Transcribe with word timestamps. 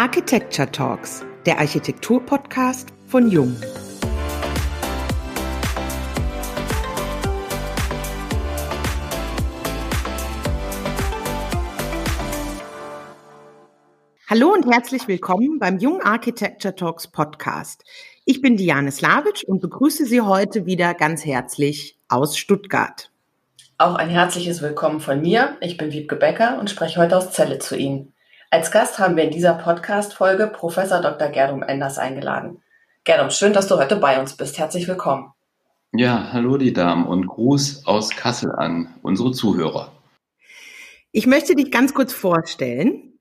Architecture 0.00 0.72
Talks, 0.72 1.26
der 1.44 1.58
Architektur-Podcast 1.58 2.88
von 3.06 3.30
Jung. 3.30 3.54
Hallo 14.26 14.54
und 14.54 14.72
herzlich 14.72 15.06
willkommen 15.06 15.58
beim 15.58 15.76
Jung 15.76 16.00
Architecture 16.00 16.74
Talks 16.74 17.06
Podcast. 17.06 17.84
Ich 18.24 18.40
bin 18.40 18.56
Diane 18.56 18.92
Slavic 18.92 19.44
und 19.46 19.60
begrüße 19.60 20.06
Sie 20.06 20.22
heute 20.22 20.64
wieder 20.64 20.94
ganz 20.94 21.26
herzlich 21.26 21.98
aus 22.08 22.38
Stuttgart. 22.38 23.12
Auch 23.76 23.96
ein 23.96 24.08
herzliches 24.08 24.62
Willkommen 24.62 25.00
von 25.00 25.20
mir. 25.20 25.58
Ich 25.60 25.76
bin 25.76 25.92
Wiebke 25.92 26.16
Becker 26.16 26.58
und 26.58 26.70
spreche 26.70 26.98
heute 26.98 27.18
aus 27.18 27.32
Celle 27.32 27.58
zu 27.58 27.76
Ihnen. 27.76 28.14
Als 28.52 28.72
Gast 28.72 28.98
haben 28.98 29.14
wir 29.16 29.22
in 29.22 29.30
dieser 29.30 29.54
Podcast-Folge 29.54 30.48
Professor 30.48 31.00
Dr. 31.00 31.28
Gerdum 31.28 31.62
Enders 31.62 31.98
eingeladen. 31.98 32.60
Gerdum, 33.04 33.30
schön, 33.30 33.52
dass 33.52 33.68
du 33.68 33.76
heute 33.76 33.94
bei 33.94 34.18
uns 34.18 34.36
bist. 34.36 34.58
Herzlich 34.58 34.88
willkommen. 34.88 35.32
Ja, 35.92 36.32
hallo 36.32 36.56
die 36.56 36.72
Damen 36.72 37.06
und 37.06 37.28
Gruß 37.28 37.86
aus 37.86 38.10
Kassel 38.10 38.50
an 38.50 38.92
unsere 39.02 39.30
Zuhörer. 39.30 39.92
Ich 41.12 41.28
möchte 41.28 41.54
dich 41.54 41.70
ganz 41.70 41.94
kurz 41.94 42.12
vorstellen. 42.12 43.20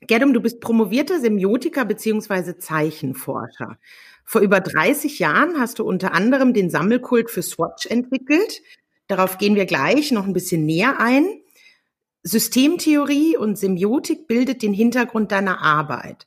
Gerdum, 0.00 0.32
du 0.32 0.40
bist 0.40 0.60
promovierter 0.60 1.18
Semiotiker 1.18 1.84
beziehungsweise 1.84 2.58
Zeichenforscher. 2.58 3.78
Vor 4.24 4.42
über 4.42 4.60
30 4.60 5.18
Jahren 5.18 5.58
hast 5.58 5.80
du 5.80 5.84
unter 5.84 6.14
anderem 6.14 6.54
den 6.54 6.70
Sammelkult 6.70 7.32
für 7.32 7.42
Swatch 7.42 7.86
entwickelt. 7.86 8.62
Darauf 9.08 9.38
gehen 9.38 9.56
wir 9.56 9.66
gleich 9.66 10.12
noch 10.12 10.24
ein 10.24 10.34
bisschen 10.34 10.66
näher 10.66 11.00
ein. 11.00 11.26
Systemtheorie 12.28 13.36
und 13.36 13.56
Semiotik 13.56 14.26
bildet 14.26 14.62
den 14.62 14.74
Hintergrund 14.74 15.32
deiner 15.32 15.62
Arbeit, 15.62 16.26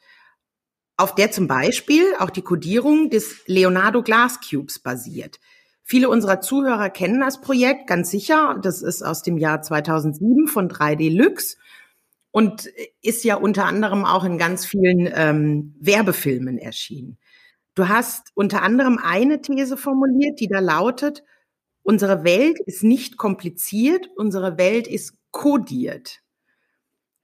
auf 0.98 1.16
der 1.16 1.32
zum 1.32 1.48
Beispiel 1.48 2.04
auch 2.20 2.32
die 2.32 2.42
Codierung 2.42 3.10
des 3.10 3.44
Leonardo 3.46 4.02
Glass 4.02 4.40
Cubes 4.42 4.80
basiert. 4.80 5.40
Viele 5.84 6.10
unserer 6.10 6.42
Zuhörer 6.42 6.90
kennen 6.90 7.20
das 7.20 7.42
Projekt 7.42 7.88
ganz 7.88 8.10
sicher. 8.10 8.60
Das 8.64 8.82
ist 8.82 9.04
aus 9.04 9.22
dem 9.22 9.38
Jahr 9.38 9.62
2007 9.62 10.48
von 10.48 10.70
3D 10.70 11.16
Lux 11.16 11.58
und 12.32 12.70
ist 13.02 13.24
ja 13.24 13.36
unter 13.36 13.66
anderem 13.66 14.06
auch 14.06 14.24
in 14.24 14.38
ganz 14.38 14.66
vielen 14.66 15.10
ähm, 15.14 15.76
Werbefilmen 15.80 16.58
erschienen. 16.58 17.18
Du 17.76 17.90
hast 17.90 18.32
unter 18.34 18.64
anderem 18.64 19.00
eine 19.02 19.42
These 19.42 19.78
formuliert, 19.78 20.40
die 20.40 20.48
da 20.48 20.60
lautet, 20.60 21.24
unsere 21.84 22.24
Welt 22.24 22.60
ist 22.66 22.84
nicht 22.84 23.18
kompliziert, 23.18 24.10
unsere 24.16 24.58
Welt 24.58 24.88
ist 24.88 25.21
kodiert. 25.32 26.20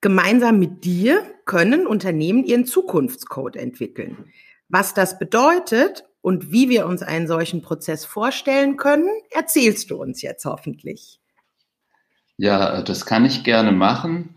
Gemeinsam 0.01 0.59
mit 0.59 0.83
dir 0.83 1.23
können 1.45 1.87
Unternehmen 1.87 2.43
ihren 2.43 2.65
Zukunftscode 2.65 3.55
entwickeln. 3.55 4.31
Was 4.69 4.93
das 4.93 5.17
bedeutet 5.17 6.03
und 6.21 6.51
wie 6.51 6.69
wir 6.69 6.85
uns 6.87 7.01
einen 7.01 7.27
solchen 7.27 7.61
Prozess 7.61 8.05
vorstellen 8.05 8.77
können, 8.77 9.09
erzählst 9.31 9.89
du 9.91 10.01
uns 10.01 10.21
jetzt 10.21 10.45
hoffentlich. 10.45 11.19
Ja, 12.37 12.81
das 12.81 13.05
kann 13.05 13.25
ich 13.25 13.43
gerne 13.43 13.71
machen. 13.71 14.35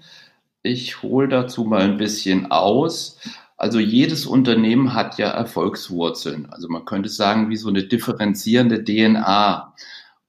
Ich 0.63 1.03
hole 1.03 1.29
dazu 1.29 1.65
mal 1.65 1.83
ein 1.83 1.99
bisschen 1.99 2.51
aus. 2.51 3.19
Also 3.57 3.79
jedes 3.79 4.25
Unternehmen 4.25 4.95
hat 4.95 5.19
ja 5.19 5.29
Erfolgswurzeln. 5.29 6.49
Also 6.51 6.69
man 6.69 6.87
könnte 6.87 7.11
sagen, 7.11 7.51
wie 7.51 7.57
so 7.57 7.69
eine 7.69 7.85
differenzierende 7.85 8.85
DNA. 8.85 9.75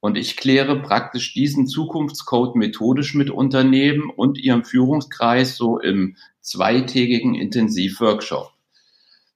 Und 0.01 0.17
ich 0.17 0.35
kläre 0.35 0.81
praktisch 0.81 1.33
diesen 1.33 1.67
Zukunftscode 1.67 2.55
methodisch 2.55 3.13
mit 3.13 3.29
Unternehmen 3.29 4.09
und 4.09 4.39
ihrem 4.39 4.65
Führungskreis 4.65 5.55
so 5.55 5.79
im 5.79 6.17
zweitägigen 6.41 7.35
Intensivworkshop. 7.35 8.51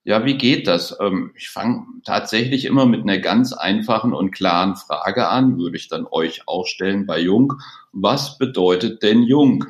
Ja, 0.04 0.26
wie 0.26 0.38
geht 0.38 0.68
das? 0.68 0.98
Ähm, 1.00 1.32
ich 1.36 1.50
fange 1.50 1.86
tatsächlich 2.04 2.66
immer 2.66 2.88
mit 2.88 3.02
einer 3.02 3.20
ganz 3.20 3.54
einfachen 3.54 4.14
und 4.14 4.32
klaren 4.32 4.76
Frage 4.76 5.30
an, 5.30 5.58
würde 5.58 5.78
ich 5.78 5.88
dann 5.88 6.08
euch 6.10 6.48
auch 6.48 6.66
stellen 6.66 7.06
bei 7.06 7.20
Jung. 7.20 7.54
Was 7.92 8.40
bedeutet 8.40 9.04
denn 9.04 9.22
Jung? 9.22 9.66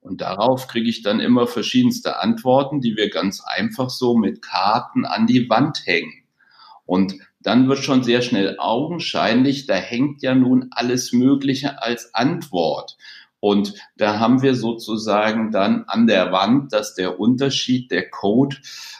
Und 0.00 0.22
darauf 0.22 0.66
kriege 0.66 0.88
ich 0.88 1.02
dann 1.02 1.20
immer 1.20 1.46
verschiedenste 1.46 2.18
Antworten, 2.18 2.80
die 2.80 2.96
wir 2.96 3.10
ganz 3.10 3.42
einfach 3.44 3.90
so 3.90 4.16
mit 4.16 4.42
Karten 4.42 5.04
an 5.04 5.26
die 5.26 5.48
Wand 5.48 5.82
hängen. 5.84 6.24
Und 6.86 7.14
dann 7.40 7.68
wird 7.68 7.78
schon 7.78 8.02
sehr 8.04 8.22
schnell 8.22 8.56
augenscheinlich, 8.58 9.66
da 9.66 9.74
hängt 9.74 10.22
ja 10.22 10.34
nun 10.34 10.68
alles 10.70 11.12
Mögliche 11.12 11.82
als 11.82 12.14
Antwort. 12.14 12.96
Und 13.40 13.74
da 13.96 14.18
haben 14.18 14.42
wir 14.42 14.54
sozusagen 14.54 15.50
dann 15.50 15.84
an 15.86 16.06
der 16.06 16.30
Wand, 16.30 16.74
dass 16.74 16.94
der 16.94 17.18
Unterschied, 17.18 17.90
der 17.90 18.10
Code, 18.10 18.56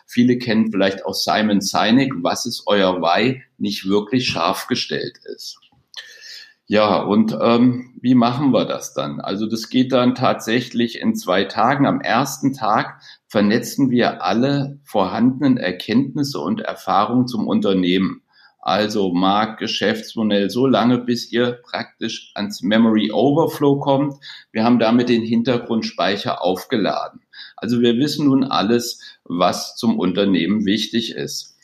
viele 0.06 0.39
kennen 0.39 0.73
vielleicht 0.73 1.05
auch 1.05 1.15
Simon 1.15 1.61
Sinek, 1.61 2.12
was 2.23 2.47
ist 2.47 2.62
euer 2.67 3.03
Why, 3.03 3.43
nicht 3.59 3.87
wirklich 3.87 4.27
scharf 4.27 4.67
gestellt 4.67 5.19
ist. 5.25 5.61
Ja, 6.67 7.03
und 7.03 7.37
ähm, 7.39 7.99
wie 8.01 8.15
machen 8.15 8.53
wir 8.53 8.65
das 8.65 8.95
dann? 8.95 9.21
Also 9.21 9.47
das 9.47 9.71
geht 9.71 9.93
dann 9.93 10.15
tatsächlich 10.15 11.01
in 11.01 11.17
zwei 11.17 11.45
Tagen. 11.45 11.84
Am 11.84 12.01
ersten 12.01 12.55
Tag 12.55 13.03
vernetzen 13.27 13.91
wir 13.91 14.22
alle 14.22 14.78
vorhandenen 14.84 15.57
Erkenntnisse 15.59 16.39
und 16.39 16.61
Erfahrungen 16.61 17.27
zum 17.27 17.49
Unternehmen 17.49 18.20
also 18.60 19.12
Markt, 19.12 19.59
Geschäftsmodell, 19.59 20.50
so 20.50 20.66
lange, 20.66 20.98
bis 20.98 21.32
ihr 21.32 21.53
praktisch 21.53 22.31
ans 22.34 22.62
Memory 22.62 23.10
Overflow 23.10 23.81
kommt. 23.81 24.15
Wir 24.53 24.65
haben 24.65 24.78
damit 24.78 25.09
den 25.09 25.22
Hintergrundspeicher 25.22 26.43
aufgeladen. 26.43 27.22
Also 27.56 27.81
wir 27.81 27.97
wissen 27.97 28.26
nun 28.26 28.44
alles, 28.44 29.00
was 29.25 29.76
zum 29.76 29.98
Unternehmen 29.98 30.66
wichtig 30.66 31.15
ist. 31.15 31.56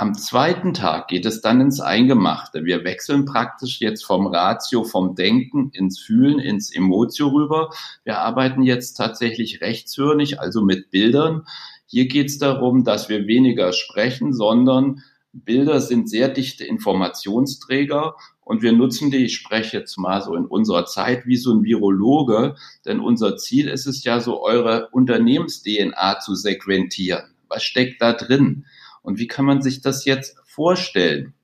Am 0.00 0.14
zweiten 0.14 0.72
Tag 0.72 1.08
geht 1.08 1.26
es 1.26 1.42
dann 1.42 1.60
ins 1.60 1.78
Eingemachte. 1.78 2.64
Wir 2.64 2.84
wechseln 2.84 3.26
praktisch 3.26 3.82
jetzt 3.82 4.02
vom 4.02 4.26
Ratio, 4.26 4.82
vom 4.82 5.14
Denken 5.14 5.68
ins 5.74 5.98
Fühlen, 5.98 6.38
ins 6.38 6.74
Emotio 6.74 7.28
rüber. 7.28 7.68
Wir 8.02 8.20
arbeiten 8.20 8.62
jetzt 8.62 8.94
tatsächlich 8.94 9.60
rechtshörnig, 9.60 10.40
also 10.40 10.62
mit 10.62 10.90
Bildern. 10.90 11.42
Hier 11.84 12.08
geht 12.08 12.28
es 12.28 12.38
darum, 12.38 12.82
dass 12.84 13.10
wir 13.10 13.26
weniger 13.26 13.74
sprechen, 13.74 14.32
sondern 14.32 15.02
Bilder 15.32 15.80
sind 15.80 16.10
sehr 16.10 16.28
dichte 16.28 16.64
Informationsträger 16.64 18.16
und 18.40 18.62
wir 18.62 18.72
nutzen 18.72 19.10
die, 19.10 19.24
ich 19.24 19.36
spreche 19.36 19.78
jetzt 19.78 19.96
mal 19.96 20.20
so 20.22 20.34
in 20.34 20.44
unserer 20.44 20.86
Zeit 20.86 21.24
wie 21.26 21.36
so 21.36 21.54
ein 21.54 21.62
Virologe, 21.62 22.56
denn 22.84 22.98
unser 22.98 23.36
Ziel 23.36 23.68
ist 23.68 23.86
es 23.86 24.02
ja 24.02 24.18
so, 24.18 24.42
eure 24.42 24.88
Unternehmens-DNA 24.90 26.18
zu 26.18 26.34
sequentieren. 26.34 27.34
Was 27.48 27.62
steckt 27.62 28.02
da 28.02 28.12
drin? 28.12 28.66
Und 29.02 29.18
wie 29.18 29.28
kann 29.28 29.44
man 29.44 29.62
sich 29.62 29.82
das 29.82 30.04
jetzt 30.04 30.36
vorstellen? 30.44 31.34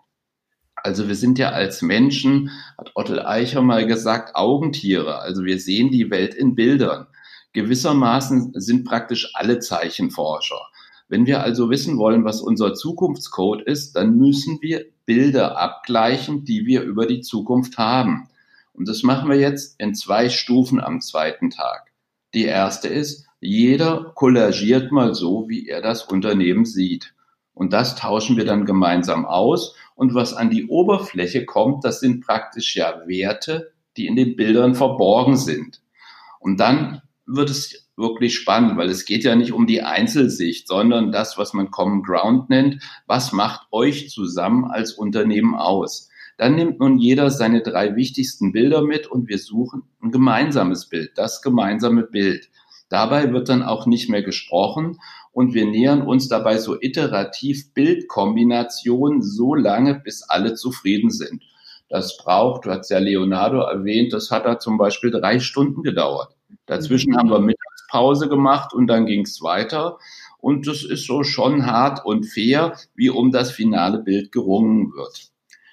Also 0.75 1.09
wir 1.09 1.15
sind 1.15 1.39
ja 1.39 1.51
als 1.51 1.81
Menschen, 1.81 2.51
hat 2.77 2.91
Otto 2.95 3.15
Eicher 3.19 3.63
mal 3.63 3.87
gesagt, 3.87 4.35
Augentiere. 4.35 5.21
Also 5.21 5.45
wir 5.45 5.59
sehen 5.61 5.91
die 5.91 6.11
Welt 6.11 6.35
in 6.35 6.55
Bildern. 6.55 7.07
Gewissermaßen 7.53 8.53
sind 8.61 8.85
praktisch 8.85 9.31
alle 9.35 9.61
Zeichenforscher. 9.61 10.61
Wenn 11.09 11.27
wir 11.27 11.43
also 11.43 11.71
wissen 11.71 11.99
wollen, 11.99 12.25
was 12.25 12.41
unser 12.41 12.75
Zukunftscode 12.75 13.63
ist, 13.63 13.95
dann 13.95 14.17
müssen 14.17 14.59
wir 14.61 14.87
Bilder 15.05 15.57
abgleichen, 15.59 16.45
die 16.45 16.67
wir 16.67 16.83
über 16.83 17.07
die 17.07 17.21
Zukunft 17.21 17.79
haben. 17.79 18.29
Und 18.73 18.89
das 18.89 19.03
machen 19.03 19.31
wir 19.31 19.39
jetzt 19.39 19.81
in 19.81 19.95
zwei 19.95 20.29
Stufen 20.29 20.81
am 20.81 21.01
zweiten 21.01 21.51
Tag. 21.51 21.93
Die 22.35 22.45
erste 22.45 22.89
ist, 22.89 23.27
jeder 23.41 24.13
kollagiert 24.15 24.93
mal 24.93 25.15
so, 25.15 25.49
wie 25.49 25.69
er 25.69 25.81
das 25.81 26.05
Unternehmen 26.05 26.65
sieht. 26.65 27.15
Und 27.55 27.73
das 27.73 27.97
tauschen 27.97 28.37
wir 28.37 28.45
dann 28.45 28.67
gemeinsam 28.67 29.25
aus. 29.25 29.75
Und 29.95 30.15
was 30.15 30.35
an 30.35 30.51
die 30.51 30.67
Oberfläche 30.67 31.47
kommt, 31.47 31.85
das 31.85 32.01
sind 32.01 32.21
praktisch 32.27 32.77
ja 32.77 33.07
Werte, 33.07 33.73
die 33.97 34.07
in 34.07 34.17
den 34.17 34.37
Bildern 34.37 34.75
verborgen 34.75 35.37
sind. 35.37 35.81
Und 36.39 36.61
dann 36.61 37.01
wird 37.25 37.49
es 37.49 37.86
wirklich 37.97 38.35
spannend, 38.35 38.77
weil 38.77 38.89
es 38.89 39.05
geht 39.05 39.25
ja 39.25 39.35
nicht 39.37 39.53
um 39.53 39.67
die 39.67 39.83
Einzelsicht, 39.83 40.69
sondern 40.69 41.13
das, 41.13 41.39
was 41.39 41.55
man 41.55 41.71
Common 41.71 42.03
Ground 42.03 42.51
nennt. 42.51 42.83
Was 43.07 43.33
macht 43.33 43.67
euch 43.73 44.11
zusammen 44.11 44.65
als 44.65 44.93
Unternehmen 44.93 45.55
aus? 45.55 46.11
Dann 46.37 46.55
nimmt 46.55 46.81
nun 46.81 46.99
jeder 46.99 47.31
seine 47.31 47.63
drei 47.63 47.97
wichtigsten 47.97 48.53
Bilder 48.53 48.83
mit 48.83 49.07
und 49.07 49.29
wir 49.29 49.39
suchen 49.39 49.85
ein 50.03 50.11
gemeinsames 50.11 50.89
Bild, 50.89 51.13
das 51.17 51.41
gemeinsame 51.41 52.03
Bild. 52.03 52.51
Dabei 52.91 53.33
wird 53.33 53.49
dann 53.49 53.63
auch 53.63 53.87
nicht 53.87 54.11
mehr 54.11 54.23
gesprochen 54.23 54.99
und 55.33 55.55
wir 55.55 55.67
nähern 55.67 56.03
uns 56.03 56.29
dabei 56.29 56.59
so 56.59 56.81
iterativ 56.81 57.73
Bildkombinationen 57.73 59.23
so 59.23 59.55
lange, 59.55 59.95
bis 59.95 60.23
alle 60.23 60.55
zufrieden 60.55 61.11
sind. 61.11 61.43
Das 61.89 62.17
braucht, 62.17 62.67
du 62.67 62.71
hast 62.71 62.91
ja 62.91 62.99
Leonardo 62.99 63.61
erwähnt, 63.61 64.13
das 64.13 64.31
hat 64.31 64.45
da 64.45 64.59
zum 64.59 64.77
Beispiel 64.77 65.11
drei 65.11 65.41
Stunden 65.41 65.83
gedauert. 65.83 66.37
Dazwischen 66.67 67.13
mhm. 67.13 67.17
haben 67.17 67.31
wir 67.31 67.41
mit 67.41 67.57
Pause 67.97 68.29
gemacht 68.29 68.75
und 68.75 68.89
dann 68.89 69.07
ging 69.07 69.23
es 69.23 69.41
weiter. 69.41 69.97
Und 70.39 70.67
das 70.67 70.85
ist 70.85 71.07
so 71.07 71.25
schon 71.25 71.65
hart 71.65 72.05
und 72.05 72.27
fair, 72.27 72.77
wie 72.95 73.09
um 73.09 73.33
das 73.33 73.51
finale 73.51 74.01
Bild 74.01 74.33
gerungen 74.33 74.93
wird. 74.93 75.31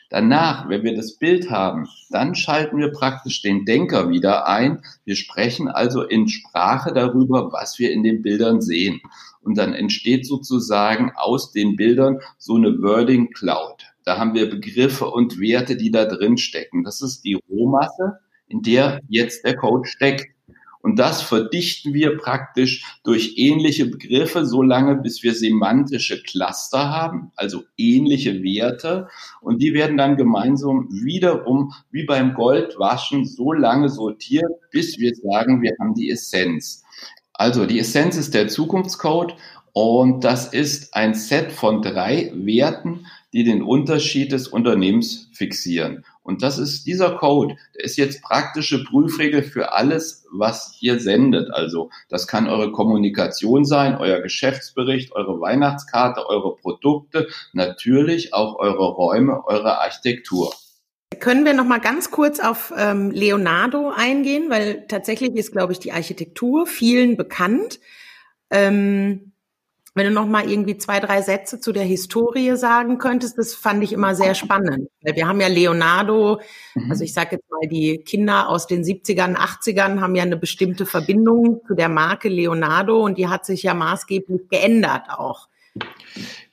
Danach, 0.09 0.69
wenn 0.69 0.83
wir 0.83 0.95
das 0.95 1.17
Bild 1.17 1.51
haben, 1.51 1.89
dann 2.11 2.33
schalten 2.33 2.77
wir 2.77 2.93
praktisch 2.93 3.41
den 3.41 3.65
Denker 3.65 4.09
wieder 4.09 4.47
ein. 4.47 4.81
Wir 5.03 5.17
sprechen 5.17 5.67
also 5.67 6.01
in 6.01 6.29
Sprache 6.29 6.93
darüber, 6.93 7.51
was 7.51 7.77
wir 7.77 7.91
in 7.91 8.03
den 8.03 8.21
Bildern 8.21 8.61
sehen. 8.61 9.01
Und 9.41 9.57
dann 9.57 9.73
entsteht 9.73 10.25
sozusagen 10.25 11.11
aus 11.17 11.51
den 11.51 11.75
Bildern 11.75 12.19
so 12.37 12.55
eine 12.55 12.81
Wording 12.81 13.31
Cloud. 13.33 13.83
Da 14.05 14.17
haben 14.17 14.33
wir 14.33 14.49
Begriffe 14.49 15.09
und 15.09 15.41
Werte, 15.41 15.75
die 15.75 15.91
da 15.91 16.05
drin 16.05 16.37
stecken. 16.37 16.85
Das 16.85 17.01
ist 17.01 17.25
die 17.25 17.37
Rohmasse, 17.49 18.19
in 18.47 18.61
der 18.61 19.01
jetzt 19.09 19.43
der 19.43 19.57
Code 19.57 19.89
steckt. 19.89 20.32
Und 20.83 21.00
das 21.00 21.21
verdichten 21.21 21.94
wir 21.94 22.18
praktisch 22.18 22.83
durch 23.06 23.35
ähnliche 23.38 23.85
Begriffe, 23.85 24.45
so 24.45 24.62
lange 24.62 24.97
bis 24.97 25.24
wir 25.24 25.33
semantische 25.33 26.21
Cluster 26.21 26.89
haben, 26.89 27.31
also 27.38 27.63
ähnliche 27.77 28.44
Werte. 28.44 29.07
Und 29.39 29.62
die 29.62 29.74
werden 29.74 29.95
dann 29.95 30.18
gemeinsam 30.18 30.89
wiederum 30.91 31.74
wie 31.89 32.03
beim 32.03 32.33
Goldwaschen 32.33 33.25
so 33.25 33.53
lange 33.53 33.88
sortiert, 33.88 34.51
bis 34.71 35.00
wir 35.00 35.15
sagen, 35.15 35.62
wir 35.62 35.71
haben 35.80 35.94
die 35.95 36.12
Essenz. 36.12 36.83
Also 37.33 37.65
die 37.65 37.79
Essenz 37.79 38.18
ist 38.18 38.33
der 38.33 38.50
Zukunftscode 38.50 39.38
und 39.71 40.25
das 40.25 40.51
ist 40.53 40.94
ein 40.94 41.13
Set 41.13 41.53
von 41.53 41.81
drei 41.81 42.33
Werten, 42.36 43.06
die 43.33 43.44
den 43.44 43.63
Unterschied 43.63 44.31
des 44.31 44.47
Unternehmens 44.47 45.30
fixieren. 45.33 46.06
Und 46.21 46.41
das 46.41 46.57
ist 46.57 46.88
dieser 46.88 47.18
Code, 47.18 47.57
der 47.75 47.83
ist 47.83 47.97
jetzt 47.97 48.21
praktische 48.21 48.83
Prüfregel 48.83 49.44
für 49.44 49.74
alles, 49.74 50.25
was 50.31 50.77
ihr 50.80 51.00
sendet. 51.00 51.51
Also 51.51 51.89
das 52.07 52.27
kann 52.27 52.47
eure 52.47 52.71
Kommunikation 52.71 53.65
sein, 53.65 53.95
euer 53.95 54.21
Geschäftsbericht, 54.21 55.12
eure 55.12 55.41
Weihnachtskarte, 55.41 56.25
eure 56.30 56.56
Produkte, 56.56 57.27
natürlich 57.51 58.33
auch 58.33 58.57
eure 58.57 58.85
Räume, 58.94 59.45
eure 59.45 59.81
Architektur. 59.81 60.53
Können 61.19 61.45
wir 61.45 61.53
noch 61.53 61.65
mal 61.65 61.79
ganz 61.79 62.12
kurz 62.12 62.39
auf 62.39 62.74
ähm, 62.77 63.12
Leonardo 63.12 63.91
eingehen, 63.95 64.50
weil 64.50 64.86
tatsächlich 64.88 65.36
ist, 65.36 65.51
glaube 65.51 65.74
ich, 65.74 65.79
die 65.79 65.91
Architektur 65.91 66.65
vielen 66.65 67.18
bekannt. 67.18 67.79
Ähm, 68.50 69.32
wenn 69.95 70.07
du 70.07 70.11
noch 70.11 70.25
mal 70.25 70.49
irgendwie 70.49 70.77
zwei, 70.77 70.99
drei 70.99 71.21
Sätze 71.21 71.59
zu 71.59 71.71
der 71.71 71.83
Historie 71.83 72.55
sagen 72.55 72.97
könntest, 72.97 73.37
das 73.37 73.53
fand 73.53 73.83
ich 73.83 73.93
immer 73.93 74.15
sehr 74.15 74.33
spannend. 74.33 74.89
Weil 75.01 75.15
wir 75.15 75.27
haben 75.27 75.39
ja 75.39 75.47
Leonardo, 75.47 76.41
mhm. 76.73 76.89
also 76.89 77.03
ich 77.03 77.13
sage 77.13 77.35
jetzt 77.35 77.49
mal, 77.51 77.67
die 77.69 77.99
Kinder 77.99 78.49
aus 78.49 78.65
den 78.65 78.83
70ern, 78.83 79.35
80ern 79.35 80.01
haben 80.01 80.15
ja 80.15 80.23
eine 80.23 80.37
bestimmte 80.37 80.85
Verbindung 80.85 81.61
zu 81.67 81.75
der 81.75 81.89
Marke 81.89 82.29
Leonardo 82.29 83.01
und 83.03 83.17
die 83.17 83.27
hat 83.27 83.45
sich 83.45 83.63
ja 83.63 83.73
maßgeblich 83.73 84.49
geändert 84.49 85.09
auch. 85.09 85.47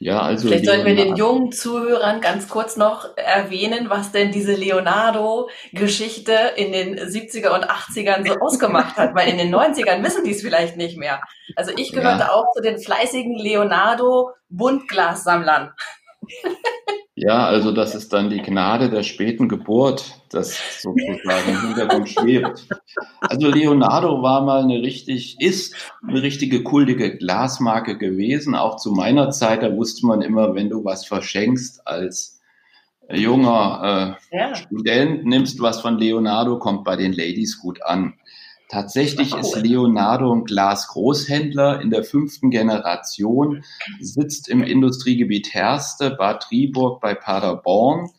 Ja, 0.02 0.22
also 0.22 0.48
Vielleicht 0.48 0.64
sollten 0.64 0.86
wir 0.86 0.96
den 0.96 1.14
jungen 1.14 1.52
Zuhörern 1.52 2.22
ganz 2.22 2.48
kurz 2.48 2.78
noch 2.78 3.18
erwähnen, 3.18 3.90
was 3.90 4.12
denn 4.12 4.32
diese 4.32 4.54
Leonardo-Geschichte 4.54 6.32
in 6.56 6.72
den 6.72 6.98
70er 6.98 7.50
und 7.50 7.70
80ern 7.70 8.26
so 8.26 8.32
ausgemacht 8.40 8.96
hat, 8.96 9.14
weil 9.14 9.28
in 9.28 9.36
den 9.36 9.54
90ern 9.54 10.02
wissen 10.02 10.24
die 10.24 10.30
es 10.30 10.40
vielleicht 10.40 10.78
nicht 10.78 10.96
mehr. 10.96 11.20
Also 11.54 11.72
ich 11.76 11.92
gehörte 11.92 12.20
ja. 12.20 12.32
auch 12.32 12.46
zu 12.56 12.62
den 12.62 12.78
fleißigen 12.78 13.36
Leonardo-Buntglassammlern. 13.36 15.74
Ja, 17.22 17.44
also 17.46 17.70
das 17.72 17.94
ist 17.94 18.14
dann 18.14 18.30
die 18.30 18.40
Gnade 18.40 18.88
der 18.88 19.02
späten 19.02 19.46
Geburt, 19.46 20.22
das 20.30 20.80
sozusagen 20.80 21.50
im 21.50 21.60
Hintergrund 21.66 22.08
schwebt. 22.08 22.66
Also 23.20 23.48
Leonardo 23.48 24.22
war 24.22 24.42
mal 24.42 24.62
eine 24.62 24.80
richtig, 24.80 25.38
ist 25.38 25.74
eine 26.06 26.22
richtige 26.22 26.62
kultige 26.62 27.18
Glasmarke 27.18 27.98
gewesen. 27.98 28.54
Auch 28.54 28.76
zu 28.76 28.92
meiner 28.92 29.30
Zeit, 29.30 29.62
da 29.62 29.76
wusste 29.76 30.06
man 30.06 30.22
immer, 30.22 30.54
wenn 30.54 30.70
du 30.70 30.82
was 30.82 31.04
verschenkst 31.04 31.86
als 31.86 32.40
junger 33.12 34.16
äh, 34.32 34.36
ja. 34.36 34.54
Student, 34.54 35.26
nimmst 35.26 35.60
was 35.60 35.80
von 35.80 35.98
Leonardo, 35.98 36.58
kommt 36.58 36.84
bei 36.84 36.96
den 36.96 37.12
Ladies 37.12 37.58
gut 37.60 37.82
an. 37.82 38.14
Tatsächlich 38.70 39.34
ist 39.34 39.56
Leonardo 39.56 40.32
ein 40.32 40.44
Glasgroßhändler 40.44 41.80
in 41.80 41.90
der 41.90 42.04
fünften 42.04 42.50
Generation, 42.50 43.64
sitzt 43.98 44.48
im 44.48 44.62
Industriegebiet 44.62 45.52
Herste, 45.52 46.10
Bad 46.10 46.44
Triburg 46.44 47.00
bei 47.00 47.14
Paderborn. 47.14 48.10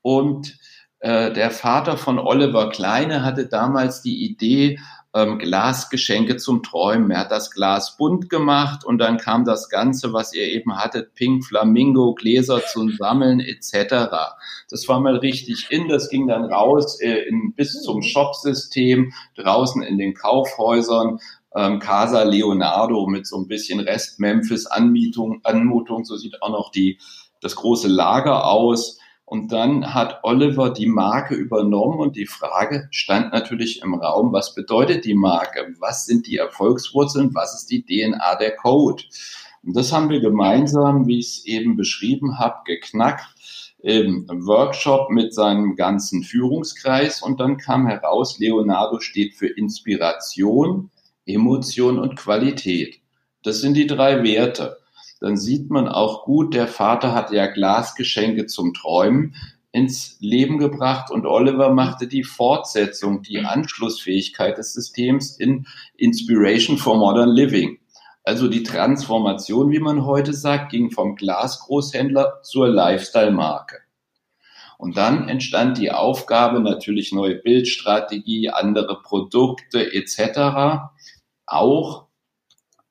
Und 0.00 0.58
äh, 1.00 1.30
der 1.30 1.50
Vater 1.50 1.98
von 1.98 2.18
Oliver 2.18 2.70
Kleine 2.70 3.22
hatte 3.22 3.48
damals 3.48 4.00
die 4.00 4.24
Idee, 4.24 4.78
ähm, 5.18 5.38
Glasgeschenke 5.38 6.36
zum 6.36 6.62
Träumen. 6.62 7.10
Er 7.10 7.20
hat 7.20 7.30
das 7.32 7.50
Glas 7.50 7.96
bunt 7.96 8.30
gemacht 8.30 8.84
und 8.84 8.98
dann 8.98 9.18
kam 9.18 9.44
das 9.44 9.68
Ganze, 9.68 10.12
was 10.12 10.32
ihr 10.32 10.44
eben 10.44 10.76
hattet, 10.76 11.14
Pink 11.14 11.44
Flamingo, 11.44 12.14
Gläser 12.14 12.64
zum 12.64 12.90
Sammeln 12.90 13.40
etc. 13.40 14.06
Das 14.70 14.86
war 14.88 15.00
mal 15.00 15.16
richtig 15.16 15.66
in, 15.70 15.88
das 15.88 16.08
ging 16.08 16.28
dann 16.28 16.44
raus 16.44 17.00
äh, 17.00 17.28
in, 17.28 17.52
bis 17.54 17.82
zum 17.82 18.02
Shopsystem, 18.02 19.12
draußen 19.36 19.82
in 19.82 19.98
den 19.98 20.14
Kaufhäusern. 20.14 21.18
Ähm, 21.54 21.78
Casa 21.78 22.22
Leonardo 22.22 23.06
mit 23.06 23.26
so 23.26 23.38
ein 23.38 23.48
bisschen 23.48 23.80
Rest 23.80 24.20
Memphis 24.20 24.66
Anmietung, 24.66 25.40
Anmutung, 25.44 26.04
so 26.04 26.16
sieht 26.16 26.42
auch 26.42 26.50
noch 26.50 26.70
die, 26.70 26.98
das 27.40 27.56
große 27.56 27.88
Lager 27.88 28.46
aus. 28.46 28.98
Und 29.28 29.52
dann 29.52 29.92
hat 29.92 30.20
Oliver 30.22 30.70
die 30.70 30.86
Marke 30.86 31.34
übernommen 31.34 31.98
und 31.98 32.16
die 32.16 32.24
Frage 32.24 32.88
stand 32.90 33.30
natürlich 33.30 33.82
im 33.82 33.92
Raum, 33.92 34.32
was 34.32 34.54
bedeutet 34.54 35.04
die 35.04 35.12
Marke? 35.12 35.74
Was 35.80 36.06
sind 36.06 36.26
die 36.26 36.38
Erfolgswurzeln? 36.38 37.34
Was 37.34 37.54
ist 37.54 37.70
die 37.70 37.84
DNA 37.84 38.36
der 38.36 38.56
Code? 38.56 39.02
Und 39.62 39.76
das 39.76 39.92
haben 39.92 40.08
wir 40.08 40.20
gemeinsam, 40.20 41.06
wie 41.06 41.18
ich 41.18 41.26
es 41.26 41.44
eben 41.44 41.76
beschrieben 41.76 42.38
habe, 42.38 42.62
geknackt 42.64 43.26
im 43.80 44.26
Workshop 44.46 45.10
mit 45.10 45.34
seinem 45.34 45.76
ganzen 45.76 46.22
Führungskreis. 46.22 47.20
Und 47.20 47.38
dann 47.38 47.58
kam 47.58 47.86
heraus, 47.86 48.38
Leonardo 48.38 48.98
steht 48.98 49.34
für 49.34 49.48
Inspiration, 49.48 50.90
Emotion 51.26 51.98
und 51.98 52.16
Qualität. 52.16 53.00
Das 53.42 53.60
sind 53.60 53.74
die 53.74 53.86
drei 53.86 54.22
Werte 54.22 54.77
dann 55.20 55.36
sieht 55.36 55.70
man 55.70 55.88
auch 55.88 56.24
gut, 56.24 56.54
der 56.54 56.68
Vater 56.68 57.14
hat 57.14 57.32
ja 57.32 57.46
Glasgeschenke 57.46 58.46
zum 58.46 58.74
Träumen 58.74 59.34
ins 59.72 60.16
Leben 60.20 60.58
gebracht 60.58 61.10
und 61.10 61.26
Oliver 61.26 61.70
machte 61.70 62.08
die 62.08 62.24
Fortsetzung, 62.24 63.22
die 63.22 63.40
Anschlussfähigkeit 63.40 64.56
des 64.56 64.72
Systems 64.72 65.36
in 65.36 65.66
Inspiration 65.96 66.78
for 66.78 66.96
Modern 66.96 67.30
Living. 67.30 67.78
Also 68.24 68.48
die 68.48 68.62
Transformation, 68.62 69.70
wie 69.70 69.78
man 69.78 70.04
heute 70.04 70.34
sagt, 70.34 70.70
ging 70.70 70.90
vom 70.90 71.16
Glasgroßhändler 71.16 72.40
zur 72.42 72.68
Lifestyle-Marke. 72.68 73.78
Und 74.78 74.96
dann 74.96 75.28
entstand 75.28 75.78
die 75.78 75.90
Aufgabe, 75.90 76.60
natürlich 76.60 77.12
neue 77.12 77.36
Bildstrategie, 77.36 78.50
andere 78.50 79.00
Produkte 79.02 79.92
etc. 79.92 80.90
Auch 81.46 82.07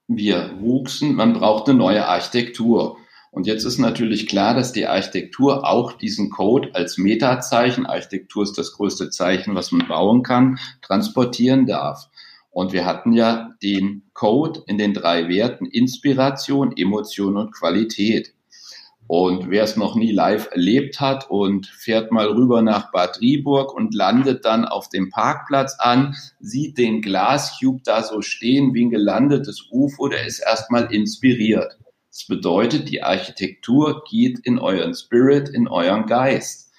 wir 0.07 0.57
wuchsen, 0.59 1.15
man 1.15 1.33
braucht 1.33 1.67
eine 1.67 1.77
neue 1.77 2.07
Architektur. 2.07 2.97
Und 3.29 3.45
jetzt 3.45 3.65
ist 3.65 3.77
natürlich 3.77 4.27
klar, 4.27 4.55
dass 4.55 4.71
die 4.71 4.87
Architektur 4.87 5.67
auch 5.67 5.91
diesen 5.93 6.29
Code 6.29 6.73
als 6.73 6.97
Metazeichen, 6.97 7.85
Architektur 7.85 8.43
ist 8.43 8.57
das 8.57 8.71
größte 8.73 9.09
Zeichen, 9.09 9.53
was 9.53 9.71
man 9.71 9.87
bauen 9.87 10.23
kann, 10.23 10.59
transportieren 10.81 11.65
darf. 11.65 12.09
Und 12.49 12.73
wir 12.73 12.85
hatten 12.85 13.13
ja 13.13 13.51
den 13.61 14.03
Code 14.13 14.63
in 14.65 14.79
den 14.79 14.93
drei 14.93 15.29
Werten 15.29 15.65
Inspiration, 15.65 16.75
Emotion 16.75 17.37
und 17.37 17.53
Qualität. 17.53 18.33
Und 19.07 19.49
wer 19.49 19.63
es 19.63 19.77
noch 19.77 19.95
nie 19.95 20.11
live 20.11 20.49
erlebt 20.51 20.99
hat 20.99 21.29
und 21.29 21.65
fährt 21.65 22.11
mal 22.11 22.27
rüber 22.27 22.61
nach 22.61 22.91
Bad 22.91 23.21
Riburg 23.21 23.73
und 23.73 23.93
landet 23.93 24.43
dann 24.43 24.65
auf 24.65 24.89
dem 24.89 25.09
Parkplatz 25.09 25.77
an, 25.79 26.15
sieht 26.39 26.77
den 26.77 27.01
Glascube 27.01 27.81
da 27.85 28.03
so 28.03 28.21
stehen 28.21 28.73
wie 28.73 28.85
ein 28.85 28.89
gelandetes 28.89 29.69
UFO, 29.71 30.09
der 30.09 30.25
ist 30.25 30.39
erstmal 30.39 30.93
inspiriert. 30.93 31.77
Das 32.11 32.25
bedeutet, 32.27 32.89
die 32.89 33.03
Architektur 33.03 34.03
geht 34.09 34.39
in 34.39 34.59
euren 34.59 34.95
Spirit, 34.95 35.49
in 35.49 35.67
euren 35.67 36.05
Geist. 36.07 36.71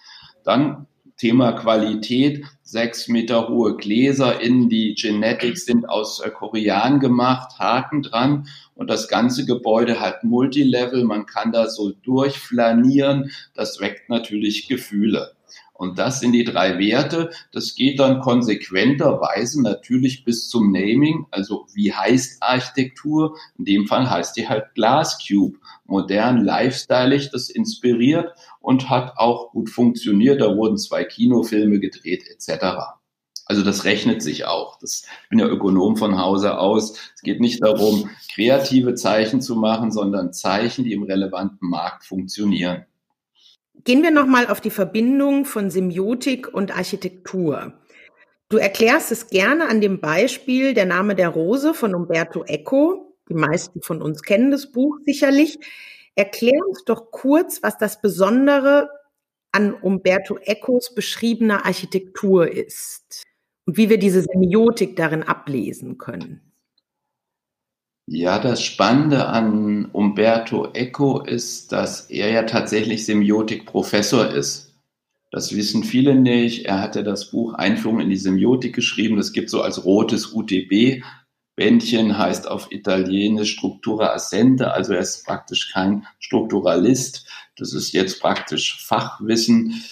Dann 0.45 0.88
Thema 1.19 1.53
Qualität, 1.53 2.45
sechs 2.63 3.09
Meter 3.09 3.49
hohe 3.49 3.77
Gläser 3.77 4.41
in 4.41 4.69
die 4.69 4.95
Genetics 4.95 5.67
sind 5.67 5.89
aus 5.89 6.21
äh, 6.21 6.31
Korean 6.31 7.01
gemacht, 7.01 7.59
Haken 7.59 8.03
dran. 8.03 8.49
Und 8.75 8.89
das 8.89 9.09
ganze 9.09 9.45
Gebäude 9.45 10.01
hat 10.01 10.23
Multilevel, 10.23 11.05
man 11.05 11.27
kann 11.27 11.51
da 11.51 11.69
so 11.69 11.91
durchflanieren, 11.91 13.33
das 13.55 13.81
weckt 13.81 14.09
natürlich 14.09 14.69
Gefühle. 14.69 15.33
Und 15.73 15.99
das 15.99 16.21
sind 16.21 16.33
die 16.33 16.45
drei 16.45 16.79
Werte. 16.79 17.31
Das 17.53 17.75
geht 17.75 18.01
dann 18.01 18.21
konsequenterweise 18.21 19.63
natürlich 19.63 20.25
bis 20.25 20.49
zum 20.49 20.73
Naming. 20.73 21.27
Also 21.31 21.67
wie 21.73 21.93
heißt 21.93 22.43
Architektur? 22.43 23.37
In 23.59 23.65
dem 23.65 23.87
Fall 23.87 24.11
heißt 24.11 24.37
die 24.37 24.49
halt 24.49 24.75
Glass 24.75 25.19
Cube. 25.25 25.59
Modern, 25.87 26.45
lifestyleig, 26.45 27.31
das 27.31 27.49
inspiriert 27.49 28.33
und 28.61 28.91
hat 28.91 29.15
auch 29.17 29.53
gut 29.53 29.71
funktioniert. 29.71 30.41
Da 30.41 30.57
wurden 30.57 30.77
zwei 30.77 31.05
Kinofilme 31.05 31.79
gedreht 31.79 32.25
etc. 32.29 32.99
Also 33.49 33.63
das 33.63 33.85
rechnet 33.85 34.23
sich 34.23 34.45
auch. 34.45 34.79
Das, 34.79 35.05
ich 35.23 35.29
bin 35.31 35.39
ja 35.39 35.47
Ökonom 35.47 35.97
von 35.97 36.19
Hause 36.19 36.59
aus. 36.59 36.93
Es 37.15 37.23
geht 37.23 37.41
nicht 37.41 37.63
darum, 37.63 38.11
kreative 38.35 38.95
Zeichen 38.95 39.41
zu 39.41 39.57
machen, 39.57 39.91
sondern 39.91 40.35
Zeichen, 40.35 40.85
die 40.85 40.93
im 40.93 41.03
relevanten 41.03 41.69
Markt 41.71 42.05
funktionieren. 42.05 42.85
Gehen 43.89 44.03
wir 44.03 44.11
nochmal 44.11 44.49
auf 44.49 44.61
die 44.61 44.69
Verbindung 44.69 45.47
von 45.47 45.71
Semiotik 45.71 46.53
und 46.53 46.77
Architektur. 46.77 47.73
Du 48.51 48.59
erklärst 48.59 49.11
es 49.13 49.29
gerne 49.29 49.67
an 49.67 49.81
dem 49.81 49.99
Beispiel 49.99 50.75
Der 50.75 50.85
Name 50.85 51.15
der 51.15 51.31
Rose 51.31 51.73
von 51.73 51.95
Umberto 51.95 52.45
Eco. 52.45 53.17
Die 53.31 53.35
meisten 53.35 53.81
von 53.81 54.03
uns 54.03 54.21
kennen 54.21 54.51
das 54.51 54.73
Buch 54.73 54.99
sicherlich. 55.07 55.59
Erklär 56.15 56.61
uns 56.69 56.85
doch 56.85 57.11
kurz, 57.11 57.63
was 57.63 57.79
das 57.79 58.03
Besondere 58.03 58.91
an 59.53 59.73
Umberto 59.73 60.37
Ecos 60.37 60.95
beschriebener 60.95 61.65
Architektur 61.65 62.47
ist 62.47 63.23
und 63.65 63.79
wie 63.79 63.89
wir 63.89 63.99
diese 63.99 64.21
Semiotik 64.21 64.97
darin 64.97 65.23
ablesen 65.23 65.97
können. 65.97 66.48
Ja, 68.11 68.39
das 68.39 68.63
Spannende 68.63 69.27
an 69.27 69.85
Umberto 69.93 70.73
Eco 70.73 71.21
ist, 71.21 71.73
dass 71.73 72.09
er 72.09 72.31
ja 72.31 72.45
tatsächlich 72.45 73.05
Semiotik-Professor 73.05 74.31
ist. 74.31 74.73
Das 75.31 75.55
wissen 75.55 75.85
viele 75.85 76.15
nicht. 76.15 76.65
Er 76.65 76.81
hatte 76.81 77.05
das 77.05 77.31
Buch 77.31 77.53
Einführung 77.53 78.01
in 78.01 78.09
die 78.09 78.17
Semiotik 78.17 78.75
geschrieben. 78.75 79.19
Das 79.19 79.35
gibt 79.35 79.51
so 79.51 79.61
als 79.61 79.85
rotes 79.85 80.33
UTB. 80.33 81.03
Bändchen 81.55 82.17
heißt 82.17 82.49
auf 82.49 82.73
Italienisch 82.73 83.53
Struktura 83.53 84.15
Assente, 84.15 84.73
also 84.73 84.95
er 84.95 85.01
ist 85.01 85.27
praktisch 85.27 85.71
kein 85.71 86.07
Strukturalist. 86.19 87.27
Das 87.57 87.75
ist 87.75 87.93
jetzt 87.93 88.23
praktisch 88.23 88.83
Fachwissen. 88.87 89.85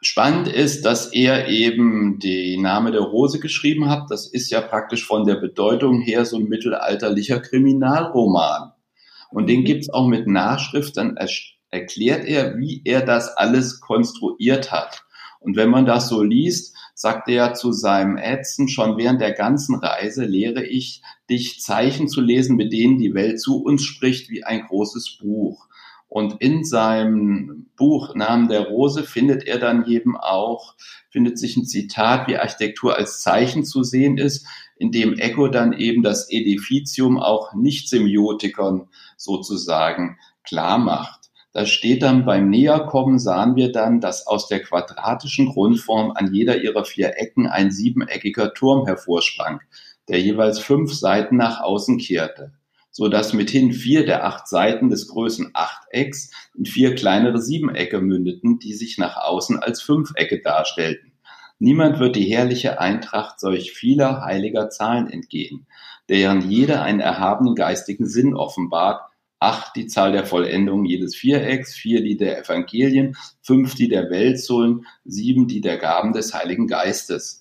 Spannend 0.00 0.46
ist, 0.46 0.84
dass 0.84 1.12
er 1.12 1.48
eben 1.48 2.20
die 2.20 2.56
Name 2.56 2.92
der 2.92 3.00
Rose 3.00 3.40
geschrieben 3.40 3.90
hat. 3.90 4.10
Das 4.10 4.28
ist 4.28 4.50
ja 4.50 4.60
praktisch 4.60 5.04
von 5.04 5.24
der 5.24 5.36
Bedeutung 5.36 6.00
her 6.00 6.24
so 6.24 6.36
ein 6.36 6.44
mittelalterlicher 6.44 7.40
Kriminalroman. 7.40 8.72
Und 9.30 9.48
den 9.48 9.60
mhm. 9.60 9.64
gibt's 9.64 9.90
auch 9.90 10.06
mit 10.06 10.26
Nachschrift 10.26 10.96
dann 10.96 11.18
erklärt 11.70 12.24
er, 12.24 12.56
wie 12.58 12.80
er 12.84 13.02
das 13.02 13.36
alles 13.36 13.80
konstruiert 13.80 14.72
hat. 14.72 15.04
Und 15.40 15.56
wenn 15.56 15.70
man 15.70 15.86
das 15.86 16.08
so 16.08 16.22
liest, 16.22 16.74
sagt 16.94 17.28
er 17.28 17.54
zu 17.54 17.72
seinem 17.72 18.16
Ärzten, 18.16 18.68
schon 18.68 18.96
während 18.96 19.20
der 19.20 19.32
ganzen 19.32 19.76
Reise 19.76 20.24
lehre 20.24 20.64
ich 20.64 21.02
dich 21.30 21.60
Zeichen 21.60 22.08
zu 22.08 22.20
lesen, 22.20 22.56
mit 22.56 22.72
denen 22.72 22.98
die 22.98 23.14
Welt 23.14 23.40
zu 23.40 23.62
uns 23.62 23.84
spricht, 23.84 24.30
wie 24.30 24.42
ein 24.44 24.62
großes 24.66 25.18
Buch. 25.20 25.67
Und 26.08 26.40
in 26.40 26.64
seinem 26.64 27.66
Buch 27.76 28.14
Namen 28.14 28.48
der 28.48 28.68
Rose 28.68 29.04
findet 29.04 29.46
er 29.46 29.58
dann 29.58 29.86
eben 29.86 30.16
auch, 30.16 30.74
findet 31.10 31.38
sich 31.38 31.56
ein 31.56 31.66
Zitat, 31.66 32.28
wie 32.28 32.38
Architektur 32.38 32.96
als 32.96 33.20
Zeichen 33.20 33.64
zu 33.64 33.82
sehen 33.82 34.16
ist, 34.16 34.46
in 34.76 34.90
dem 34.90 35.18
Echo 35.18 35.48
dann 35.48 35.72
eben 35.72 36.02
das 36.02 36.30
Edificium 36.30 37.18
auch 37.18 37.52
Nicht-Semiotikern 37.54 38.88
sozusagen 39.16 40.18
klar 40.44 40.78
macht. 40.78 41.28
Da 41.52 41.66
steht 41.66 42.02
dann 42.02 42.24
beim 42.24 42.50
Näherkommen 42.50 43.18
sahen 43.18 43.56
wir 43.56 43.72
dann, 43.72 44.00
dass 44.00 44.26
aus 44.26 44.48
der 44.48 44.62
quadratischen 44.62 45.48
Grundform 45.48 46.12
an 46.12 46.32
jeder 46.32 46.62
ihrer 46.62 46.84
vier 46.84 47.14
Ecken 47.16 47.46
ein 47.46 47.70
siebeneckiger 47.70 48.54
Turm 48.54 48.86
hervorsprang, 48.86 49.60
der 50.08 50.20
jeweils 50.20 50.58
fünf 50.58 50.92
Seiten 50.92 51.36
nach 51.36 51.60
außen 51.60 51.98
kehrte, 51.98 52.52
so 52.90 53.08
dass 53.08 53.32
mithin 53.32 53.72
vier 53.72 54.04
der 54.04 54.24
acht 54.24 54.48
Seiten 54.48 54.88
des 54.88 55.08
Größen 55.08 55.50
Achtecks 55.54 56.30
in 56.56 56.66
vier 56.66 56.94
kleinere 56.94 57.40
Siebenecke 57.40 58.00
mündeten, 58.00 58.58
die 58.58 58.72
sich 58.72 58.98
nach 58.98 59.16
außen 59.16 59.58
als 59.58 59.82
Fünfecke 59.82 60.40
darstellten. 60.40 61.12
Niemand 61.60 61.98
wird 61.98 62.16
die 62.16 62.32
herrliche 62.32 62.80
Eintracht 62.80 63.40
solch 63.40 63.72
vieler 63.72 64.24
heiliger 64.24 64.70
Zahlen 64.70 65.10
entgehen, 65.10 65.66
deren 66.08 66.48
jeder 66.48 66.82
einen 66.82 67.00
erhabenen 67.00 67.54
geistigen 67.54 68.06
Sinn 68.06 68.34
offenbart, 68.34 69.02
acht 69.40 69.76
die 69.76 69.86
Zahl 69.86 70.12
der 70.12 70.24
Vollendungen 70.24 70.84
jedes 70.84 71.16
Vierecks, 71.16 71.74
vier 71.74 72.02
die 72.02 72.16
der 72.16 72.38
Evangelien, 72.38 73.16
fünf 73.42 73.74
die 73.74 73.88
der 73.88 74.10
Weltsohlen, 74.10 74.86
sieben 75.04 75.48
die 75.48 75.60
der 75.60 75.78
Gaben 75.78 76.12
des 76.12 76.34
Heiligen 76.34 76.66
Geistes. 76.66 77.37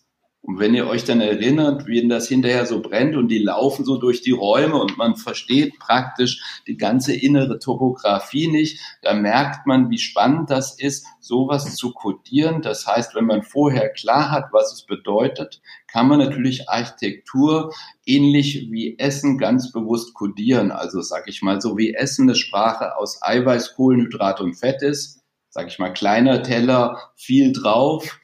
Und 0.47 0.59
wenn 0.59 0.73
ihr 0.73 0.87
euch 0.87 1.03
dann 1.03 1.19
erinnert, 1.19 1.87
wie 1.87 2.07
das 2.07 2.29
hinterher 2.29 2.65
so 2.65 2.81
brennt 2.81 3.17
und 3.17 3.27
die 3.27 3.39
laufen 3.39 3.83
so 3.83 3.97
durch 3.97 4.21
die 4.21 4.31
Räume 4.31 4.77
und 4.77 4.97
man 4.97 5.17
versteht 5.17 5.77
praktisch 5.77 6.61
die 6.67 6.77
ganze 6.77 7.13
innere 7.13 7.59
Topografie 7.59 8.47
nicht, 8.47 8.79
da 9.01 9.13
merkt 9.13 9.67
man, 9.67 9.89
wie 9.89 9.97
spannend 9.97 10.49
das 10.49 10.79
ist, 10.79 11.05
sowas 11.19 11.75
zu 11.75 11.91
kodieren. 11.91 12.61
Das 12.61 12.87
heißt, 12.87 13.13
wenn 13.13 13.25
man 13.25 13.43
vorher 13.43 13.89
klar 13.89 14.31
hat, 14.31 14.53
was 14.53 14.71
es 14.71 14.85
bedeutet, 14.85 15.61
kann 15.91 16.07
man 16.07 16.19
natürlich 16.19 16.69
Architektur 16.69 17.73
ähnlich 18.05 18.69
wie 18.71 18.97
Essen 18.97 19.37
ganz 19.37 19.73
bewusst 19.73 20.13
kodieren. 20.13 20.71
Also 20.71 21.01
sag 21.01 21.27
ich 21.27 21.41
mal, 21.41 21.59
so 21.59 21.77
wie 21.77 21.93
Essen 21.93 22.23
eine 22.23 22.35
Sprache 22.35 22.95
aus 22.95 23.21
Eiweiß, 23.21 23.75
Kohlenhydrat 23.75 24.39
und 24.39 24.53
Fett 24.53 24.81
ist, 24.81 25.19
sag 25.49 25.67
ich 25.67 25.77
mal, 25.77 25.91
kleiner 25.91 26.41
Teller, 26.41 27.11
viel 27.17 27.51
drauf 27.51 28.17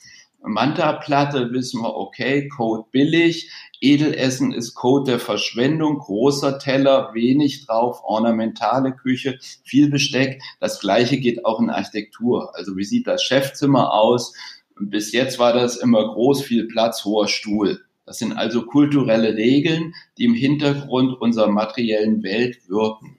Manta-Platte 0.46 1.52
wissen 1.52 1.82
wir, 1.82 1.96
okay, 1.96 2.50
Code 2.50 2.86
billig. 2.92 3.50
Edelessen 3.80 4.54
ist 4.54 4.74
Code 4.74 5.12
der 5.12 5.20
Verschwendung. 5.20 6.00
Großer 6.00 6.60
Teller, 6.60 7.14
wenig 7.14 7.66
drauf, 7.66 8.02
ornamentale 8.04 8.94
Küche, 8.94 9.40
viel 9.64 9.90
Besteck. 9.90 10.42
Das 10.60 10.80
Gleiche 10.80 11.18
geht 11.18 11.46
auch 11.46 11.60
in 11.60 11.70
Architektur. 11.70 12.56
Also 12.56 12.76
wie 12.78 12.84
sieht 12.84 13.08
das 13.08 13.24
Chefzimmer 13.24 13.94
aus? 13.94 14.34
Bis 14.80 15.14
jetzt 15.14 15.40
war 15.40 15.54
das 15.54 15.78
immer 15.78 16.14
groß, 16.14 16.42
viel 16.42 16.68
Platz, 16.68 17.06
hoher 17.06 17.28
Stuhl. 17.28 17.82
Das 18.06 18.18
sind 18.18 18.34
also 18.34 18.66
kulturelle 18.66 19.36
Regeln, 19.36 19.94
die 20.18 20.26
im 20.26 20.34
Hintergrund 20.34 21.22
unserer 21.22 21.48
materiellen 21.48 22.22
Welt 22.22 22.68
wirken. 22.68 23.18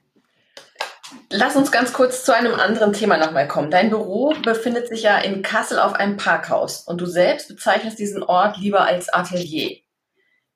Lass 1.37 1.57
uns 1.57 1.69
ganz 1.69 1.91
kurz 1.91 2.23
zu 2.23 2.33
einem 2.33 2.53
anderen 2.53 2.93
Thema 2.93 3.17
nochmal 3.17 3.45
kommen. 3.45 3.69
Dein 3.69 3.89
Büro 3.89 4.33
befindet 4.41 4.87
sich 4.87 5.03
ja 5.03 5.17
in 5.17 5.41
Kassel 5.41 5.79
auf 5.79 5.91
einem 5.91 6.15
Parkhaus 6.15 6.83
und 6.87 7.01
du 7.01 7.05
selbst 7.05 7.49
bezeichnest 7.49 7.99
diesen 7.99 8.23
Ort 8.23 8.57
lieber 8.57 8.85
als 8.85 9.09
Atelier. 9.09 9.79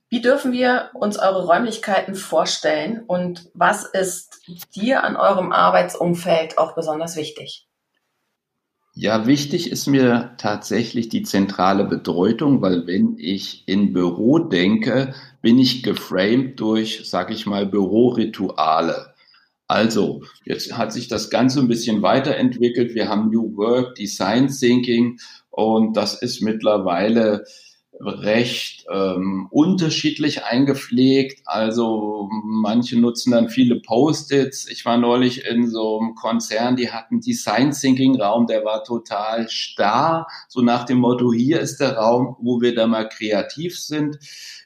Wie 0.07 0.21
dürfen 0.21 0.53
wir 0.53 0.91
uns 0.93 1.19
eure 1.19 1.45
Räumlichkeiten 1.45 2.15
vorstellen 2.15 3.03
und 3.05 3.49
was 3.53 3.83
ist 3.83 4.39
dir 4.73 5.03
an 5.03 5.17
eurem 5.17 5.51
Arbeitsumfeld 5.51 6.57
auch 6.57 6.75
besonders 6.75 7.17
wichtig? 7.17 7.67
Ja, 8.93 9.27
wichtig 9.27 9.71
ist 9.71 9.85
mir 9.85 10.35
tatsächlich 10.37 11.09
die 11.09 11.23
zentrale 11.23 11.83
Bedeutung, 11.83 12.61
weil 12.61 12.87
wenn 12.87 13.17
ich 13.19 13.67
in 13.67 13.91
Büro 13.91 14.39
denke, 14.39 15.13
bin 15.41 15.59
ich 15.59 15.83
geframed 15.83 16.57
durch, 16.57 17.01
sag 17.03 17.31
ich 17.31 17.45
mal, 17.45 17.65
Bürorituale. 17.65 19.08
Also, 19.69 20.23
jetzt 20.45 20.75
hat 20.75 20.91
sich 20.91 21.09
das 21.09 21.29
Ganze 21.29 21.59
ein 21.59 21.67
bisschen 21.67 22.01
weiterentwickelt. 22.01 22.95
Wir 22.95 23.07
haben 23.07 23.29
New 23.29 23.55
Work, 23.55 23.93
Design 23.93 24.47
Thinking 24.47 25.19
und 25.51 25.95
das 25.95 26.19
ist 26.19 26.41
mittlerweile 26.41 27.45
recht 28.01 28.85
ähm, 28.91 29.47
unterschiedlich 29.51 30.43
eingepflegt. 30.43 31.41
Also 31.45 32.29
manche 32.43 32.97
nutzen 32.97 33.31
dann 33.31 33.49
viele 33.49 33.79
Post-its. 33.79 34.67
Ich 34.69 34.85
war 34.85 34.97
neulich 34.97 35.45
in 35.45 35.67
so 35.67 35.99
einem 35.99 36.15
Konzern, 36.15 36.75
die 36.75 36.91
hatten 36.91 37.19
Design 37.21 37.71
Thinking 37.71 38.19
Raum, 38.19 38.47
der 38.47 38.65
war 38.65 38.83
total 38.83 39.49
starr, 39.49 40.25
so 40.47 40.61
nach 40.61 40.85
dem 40.85 40.97
Motto, 40.97 41.31
hier 41.31 41.59
ist 41.59 41.77
der 41.77 41.97
Raum, 41.97 42.37
wo 42.41 42.59
wir 42.59 42.73
da 42.73 42.87
mal 42.87 43.07
kreativ 43.07 43.79
sind. 43.79 44.17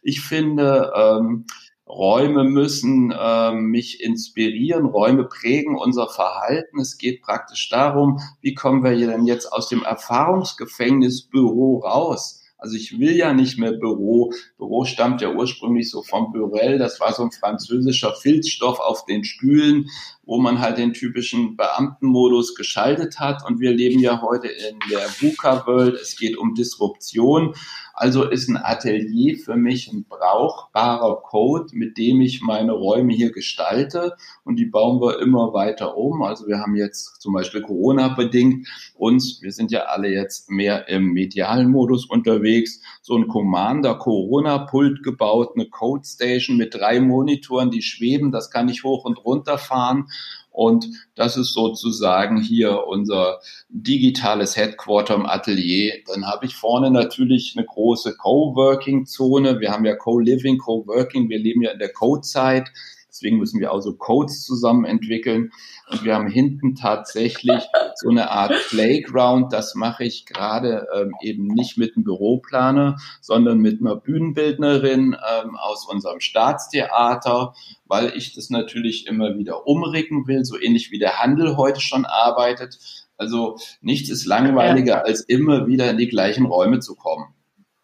Ich 0.01 0.21
finde, 0.21 0.93
ähm, 0.95 1.45
Räume 1.93 2.43
müssen 2.43 3.11
äh, 3.11 3.53
mich 3.53 4.01
inspirieren, 4.01 4.85
Räume 4.85 5.25
prägen 5.25 5.77
unser 5.77 6.09
Verhalten. 6.09 6.79
Es 6.79 6.97
geht 6.97 7.21
praktisch 7.21 7.69
darum, 7.69 8.19
wie 8.41 8.55
kommen 8.55 8.83
wir 8.83 8.95
denn 8.95 9.25
jetzt 9.25 9.45
aus 9.51 9.69
dem 9.69 9.83
Erfahrungsgefängnis 9.83 11.29
Büro 11.29 11.79
raus? 11.79 12.41
Also 12.57 12.77
ich 12.77 12.97
will 12.97 13.15
ja 13.15 13.33
nicht 13.33 13.59
mehr 13.59 13.73
Büro. 13.73 14.31
Büro 14.57 14.85
stammt 14.85 15.21
ja 15.21 15.33
ursprünglich 15.33 15.91
so 15.91 16.01
vom 16.01 16.31
Burel. 16.31 16.77
Das 16.79 16.99
war 17.01 17.11
so 17.13 17.23
ein 17.23 17.31
französischer 17.31 18.15
Filzstoff 18.15 18.79
auf 18.79 19.05
den 19.05 19.25
Stühlen, 19.25 19.89
wo 20.25 20.39
man 20.39 20.59
halt 20.59 20.77
den 20.77 20.93
typischen 20.93 21.57
Beamtenmodus 21.57 22.55
geschaltet 22.55 23.19
hat. 23.19 23.45
Und 23.45 23.59
wir 23.59 23.71
leben 23.71 23.99
ja 23.99 24.21
heute 24.21 24.47
in 24.47 24.79
der 24.89 25.07
VUCA-World. 25.07 25.95
Es 25.95 26.15
geht 26.17 26.37
um 26.37 26.53
Disruption. 26.53 27.53
Also 27.95 28.27
ist 28.27 28.49
ein 28.49 28.57
Atelier 28.57 29.37
für 29.37 29.55
mich 29.55 29.91
ein 29.91 30.05
brauchbarer 30.09 31.21
Code, 31.21 31.75
mit 31.75 31.97
dem 31.97 32.21
ich 32.21 32.41
meine 32.41 32.71
Räume 32.71 33.13
hier 33.13 33.31
gestalte 33.31 34.15
und 34.43 34.55
die 34.55 34.65
bauen 34.65 34.99
wir 34.99 35.19
immer 35.19 35.53
weiter 35.53 35.95
um. 35.95 36.23
Also 36.23 36.47
wir 36.47 36.57
haben 36.57 36.75
jetzt 36.75 37.21
zum 37.21 37.33
Beispiel 37.33 37.61
Corona 37.61 38.09
bedingt 38.09 38.67
uns, 38.95 39.43
wir 39.43 39.51
sind 39.51 39.71
ja 39.71 39.81
alle 39.81 40.09
jetzt 40.09 40.49
mehr 40.49 40.87
im 40.89 41.13
medialen 41.13 41.69
Modus 41.69 42.07
unterwegs, 42.07 42.81
so 43.03 43.17
ein 43.17 43.27
Commander 43.27 43.95
Corona 43.95 44.59
Pult 44.59 45.03
gebaut, 45.03 45.51
eine 45.55 45.67
Code 45.69 46.05
Station 46.05 46.55
mit 46.55 46.73
drei 46.73 47.01
Monitoren, 47.01 47.69
die 47.69 47.81
schweben, 47.81 48.31
das 48.31 48.49
kann 48.49 48.69
ich 48.69 48.83
hoch 48.83 49.03
und 49.03 49.23
runter 49.23 49.57
fahren 49.57 50.07
und 50.53 50.87
das 51.15 51.35
ist 51.35 51.53
sozusagen 51.53 52.39
hier 52.39 52.85
unser 52.87 53.39
digitales 53.69 54.55
Headquarter 54.55 55.15
im 55.15 55.25
Atelier. 55.25 55.95
Dann 56.07 56.27
habe 56.27 56.45
ich 56.45 56.55
vorne 56.55 56.91
natürlich 56.91 57.55
eine 57.57 57.65
große 57.65 58.15
Coworking-Zone. 58.15 59.59
Wir 59.59 59.71
haben 59.71 59.83
ja 59.83 59.95
Co-Living, 59.95 60.59
Co-Working. 60.59 61.27
Wir 61.27 61.39
leben 61.39 61.63
ja 61.63 61.71
in 61.71 61.79
der 61.79 61.91
Code-Zeit. 61.91 62.71
Deswegen 63.13 63.37
müssen 63.37 63.59
wir 63.59 63.71
auch 63.71 63.81
so 63.81 63.93
Codes 63.93 64.43
zusammen 64.43 64.85
entwickeln. 64.85 65.51
Und 65.87 66.03
wir 66.03 66.15
haben 66.15 66.27
hinten 66.27 66.73
tatsächlich 66.73 67.63
so 67.95 68.09
eine 68.09 68.31
Art 68.31 68.53
Playground. 68.69 69.53
Das 69.53 69.75
mache 69.75 70.03
ich 70.03 70.25
gerade 70.25 70.87
ähm, 70.95 71.13
eben 71.21 71.45
nicht 71.45 71.77
mit 71.77 71.95
einem 71.95 72.05
Büroplaner, 72.05 72.97
sondern 73.21 73.59
mit 73.59 73.81
einer 73.81 73.97
Bühnenbildnerin 73.97 75.15
ähm, 75.15 75.55
aus 75.57 75.87
unserem 75.87 76.21
Staatstheater, 76.21 77.53
weil 77.85 78.13
ich 78.15 78.33
das 78.33 78.49
natürlich 78.49 79.05
immer 79.05 79.37
wieder 79.37 79.67
umricken 79.67 80.25
will, 80.25 80.43
so 80.43 80.59
ähnlich 80.59 80.89
wie 80.89 80.97
der 80.97 81.19
Handel 81.19 81.55
heute 81.55 81.81
schon 81.81 82.05
arbeitet. 82.05 82.79
Also 83.15 83.59
nichts 83.81 84.09
ist 84.09 84.25
langweiliger, 84.25 85.05
als 85.05 85.21
immer 85.21 85.67
wieder 85.67 85.87
in 85.91 85.97
die 85.97 86.09
gleichen 86.09 86.47
Räume 86.47 86.79
zu 86.79 86.95
kommen. 86.95 87.35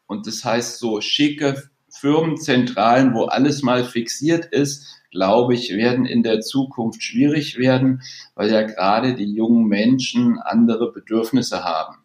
Und 0.07 0.25
das 0.25 0.43
heißt, 0.43 0.79
so 0.79 1.01
schicke 1.01 1.69
Firmenzentralen, 1.91 3.13
wo 3.13 3.25
alles 3.25 3.61
mal 3.61 3.83
fixiert 3.83 4.45
ist, 4.45 4.98
glaube 5.11 5.55
ich, 5.55 5.71
werden 5.71 6.05
in 6.05 6.23
der 6.23 6.41
Zukunft 6.41 7.03
schwierig 7.03 7.57
werden, 7.57 8.01
weil 8.35 8.51
ja 8.51 8.61
gerade 8.61 9.15
die 9.15 9.33
jungen 9.33 9.65
Menschen 9.65 10.39
andere 10.39 10.91
Bedürfnisse 10.91 11.63
haben. 11.63 11.97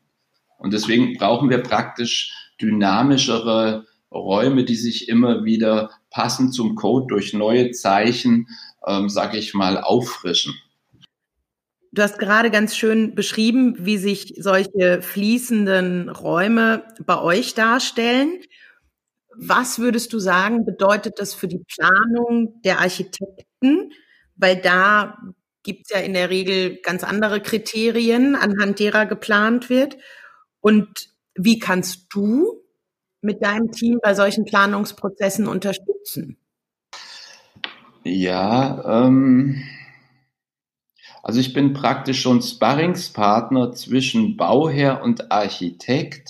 Und 0.59 0.73
deswegen 0.73 1.15
brauchen 1.19 1.51
wir 1.51 1.63
praktisch 1.63 2.33
dynamischere 2.61 3.87
Räume, 4.11 4.65
die 4.65 4.77
sich 4.77 5.09
immer 5.09 5.45
wieder 5.45 5.91
passend 6.11 6.55
zum 6.55 6.77
Code 6.77 7.07
durch 7.09 7.35
neue 7.35 7.73
Zeichen, 7.73 8.49
ähm, 8.87 9.09
sage 9.09 9.37
ich 9.39 9.55
mal, 9.55 9.79
auffrischen. 9.79 10.55
Du 11.93 12.03
hast 12.03 12.19
gerade 12.19 12.51
ganz 12.51 12.77
schön 12.77 13.15
beschrieben, 13.15 13.77
wie 13.79 13.99
sich 13.99 14.35
solche 14.39 15.01
fließenden 15.01 16.09
Räume 16.09 16.85
bei 17.05 17.21
euch 17.21 17.55
darstellen. 17.55 18.41
Was 19.37 19.79
würdest 19.79 20.13
du 20.13 20.19
sagen, 20.19 20.65
bedeutet 20.65 21.19
das 21.19 21.35
für 21.35 21.49
die 21.49 21.65
Planung 21.75 22.61
der 22.63 22.81
Architekten? 22.81 23.93
Weil 24.37 24.57
da 24.57 25.19
gibt 25.63 25.87
es 25.87 25.97
ja 25.97 26.03
in 26.03 26.15
der 26.15 26.31
Regel 26.31 26.79
ganz 26.83 27.05
andere 27.05 27.41
Kriterien, 27.41 28.37
anhand 28.37 28.79
derer 28.79 29.07
geplant 29.07 29.71
wird. 29.71 29.97
Und 30.61 31.11
wie 31.35 31.59
kannst 31.59 32.07
du 32.13 32.63
mit 33.21 33.43
deinem 33.43 33.73
Team 33.73 33.99
bei 34.03 34.15
solchen 34.15 34.45
Planungsprozessen 34.45 35.49
unterstützen? 35.49 36.37
Ja, 38.05 39.05
ähm, 39.07 39.65
also 41.23 41.41
ich 41.41 41.55
bin 41.55 41.73
praktisch 41.73 42.21
schon 42.21 42.43
Sparringspartner 42.43 43.73
zwischen 43.73 44.37
Bauherr 44.37 45.03
und 45.03 45.33
Architekt. 45.33 46.29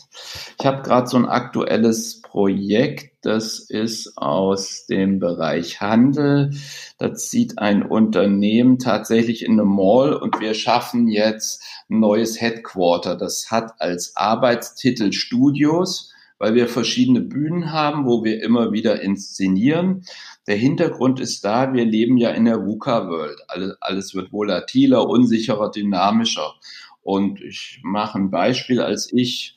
Ich 0.58 0.64
habe 0.64 0.82
gerade 0.82 1.08
so 1.08 1.16
ein 1.16 1.26
aktuelles 1.26 2.22
Projekt, 2.34 3.24
das 3.24 3.60
ist 3.60 4.18
aus 4.18 4.86
dem 4.86 5.20
Bereich 5.20 5.80
Handel. 5.80 6.50
Da 6.98 7.14
zieht 7.14 7.60
ein 7.60 7.84
Unternehmen 7.84 8.80
tatsächlich 8.80 9.44
in 9.44 9.52
eine 9.52 9.64
Mall 9.64 10.14
und 10.14 10.40
wir 10.40 10.54
schaffen 10.54 11.06
jetzt 11.06 11.62
ein 11.88 12.00
neues 12.00 12.40
Headquarter. 12.40 13.14
Das 13.14 13.52
hat 13.52 13.80
als 13.80 14.16
Arbeitstitel 14.16 15.12
Studios 15.12 16.10
weil 16.36 16.56
wir 16.56 16.66
verschiedene 16.66 17.20
Bühnen 17.20 17.72
haben, 17.72 18.04
wo 18.04 18.24
wir 18.24 18.42
immer 18.42 18.72
wieder 18.72 19.00
inszenieren. 19.00 20.04
Der 20.48 20.56
Hintergrund 20.56 21.20
ist 21.20 21.44
da, 21.44 21.72
wir 21.72 21.84
leben 21.84 22.16
ja 22.18 22.30
in 22.30 22.44
der 22.46 22.66
VUCA-World. 22.66 23.38
Alles, 23.46 23.76
alles 23.80 24.14
wird 24.14 24.32
volatiler, 24.32 25.08
unsicherer, 25.08 25.70
dynamischer. 25.70 26.54
Und 27.02 27.40
ich 27.40 27.80
mache 27.84 28.18
ein 28.18 28.30
Beispiel, 28.30 28.80
als 28.80 29.10
ich 29.12 29.53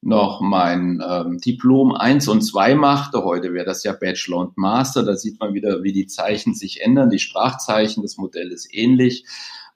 noch 0.00 0.40
mein 0.40 1.02
ähm, 1.06 1.38
Diplom 1.38 1.92
1 1.92 2.28
und 2.28 2.42
2 2.42 2.74
machte. 2.74 3.24
Heute 3.24 3.52
wäre 3.52 3.66
das 3.66 3.82
ja 3.82 3.92
Bachelor 3.92 4.38
und 4.38 4.56
Master. 4.56 5.02
Da 5.02 5.16
sieht 5.16 5.40
man 5.40 5.54
wieder, 5.54 5.82
wie 5.82 5.92
die 5.92 6.06
Zeichen 6.06 6.54
sich 6.54 6.82
ändern, 6.82 7.10
die 7.10 7.18
Sprachzeichen. 7.18 8.02
Das 8.02 8.16
Modell 8.16 8.52
ist 8.52 8.72
ähnlich. 8.72 9.24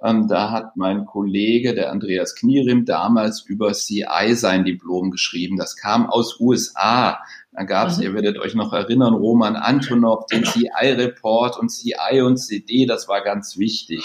Ähm, 0.03 0.29
da 0.29 0.51
hat 0.51 0.77
mein 0.77 1.07
Kollege, 1.07 1.75
der 1.75 1.91
Andreas 1.91 2.35
Knierim, 2.35 2.85
damals 2.85 3.43
über 3.43 3.73
CI 3.73 4.35
sein 4.35 4.65
Diplom 4.65 5.11
geschrieben. 5.11 5.57
Das 5.57 5.77
kam 5.77 6.09
aus 6.09 6.39
USA. 6.41 7.19
Da 7.55 7.65
gab 7.65 7.89
es, 7.89 7.99
mhm. 7.99 8.05
ihr 8.05 8.15
werdet 8.15 8.39
euch 8.39 8.55
noch 8.55 8.73
erinnern, 8.73 9.13
Roman 9.15 9.57
Antonov, 9.57 10.27
den 10.27 10.45
CI-Report 10.45 11.59
und 11.59 11.69
CI 11.69 12.23
und 12.23 12.39
CD, 12.39 12.87
das 12.87 13.09
war 13.09 13.23
ganz 13.23 13.59
wichtig. 13.59 14.03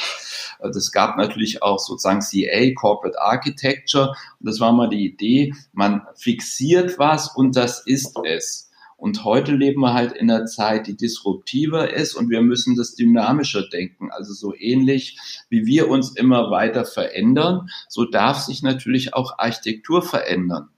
Also 0.59 0.79
es 0.79 0.91
gab 0.91 1.15
natürlich 1.17 1.63
auch 1.63 1.79
sozusagen 1.79 2.19
CA, 2.19 2.73
Corporate 2.73 3.19
Architecture. 3.21 4.09
Und 4.39 4.49
das 4.49 4.59
war 4.59 4.73
mal 4.73 4.89
die 4.89 5.05
Idee, 5.05 5.53
man 5.71 6.01
fixiert 6.15 6.99
was 6.99 7.33
und 7.35 7.55
das 7.55 7.85
ist 7.85 8.17
es. 8.25 8.67
Und 8.97 9.23
heute 9.23 9.51
leben 9.53 9.81
wir 9.81 9.93
halt 9.93 10.13
in 10.13 10.29
einer 10.29 10.47
Zeit, 10.47 10.87
die 10.87 10.97
disruptiver 10.97 11.93
ist 11.93 12.15
und 12.15 12.31
wir 12.31 12.41
müssen 12.41 12.75
das 12.75 12.95
dynamischer 12.95 13.69
denken. 13.69 14.09
Also 14.11 14.33
so 14.33 14.55
ähnlich 14.57 15.19
wie 15.49 15.67
wir 15.67 15.87
uns 15.87 16.15
immer 16.15 16.49
weiter 16.49 16.83
verändern, 16.83 17.69
so 17.87 18.05
darf 18.05 18.39
sich 18.39 18.63
natürlich 18.63 19.13
auch 19.13 19.37
Architektur 19.37 20.01
verändern. 20.01 20.69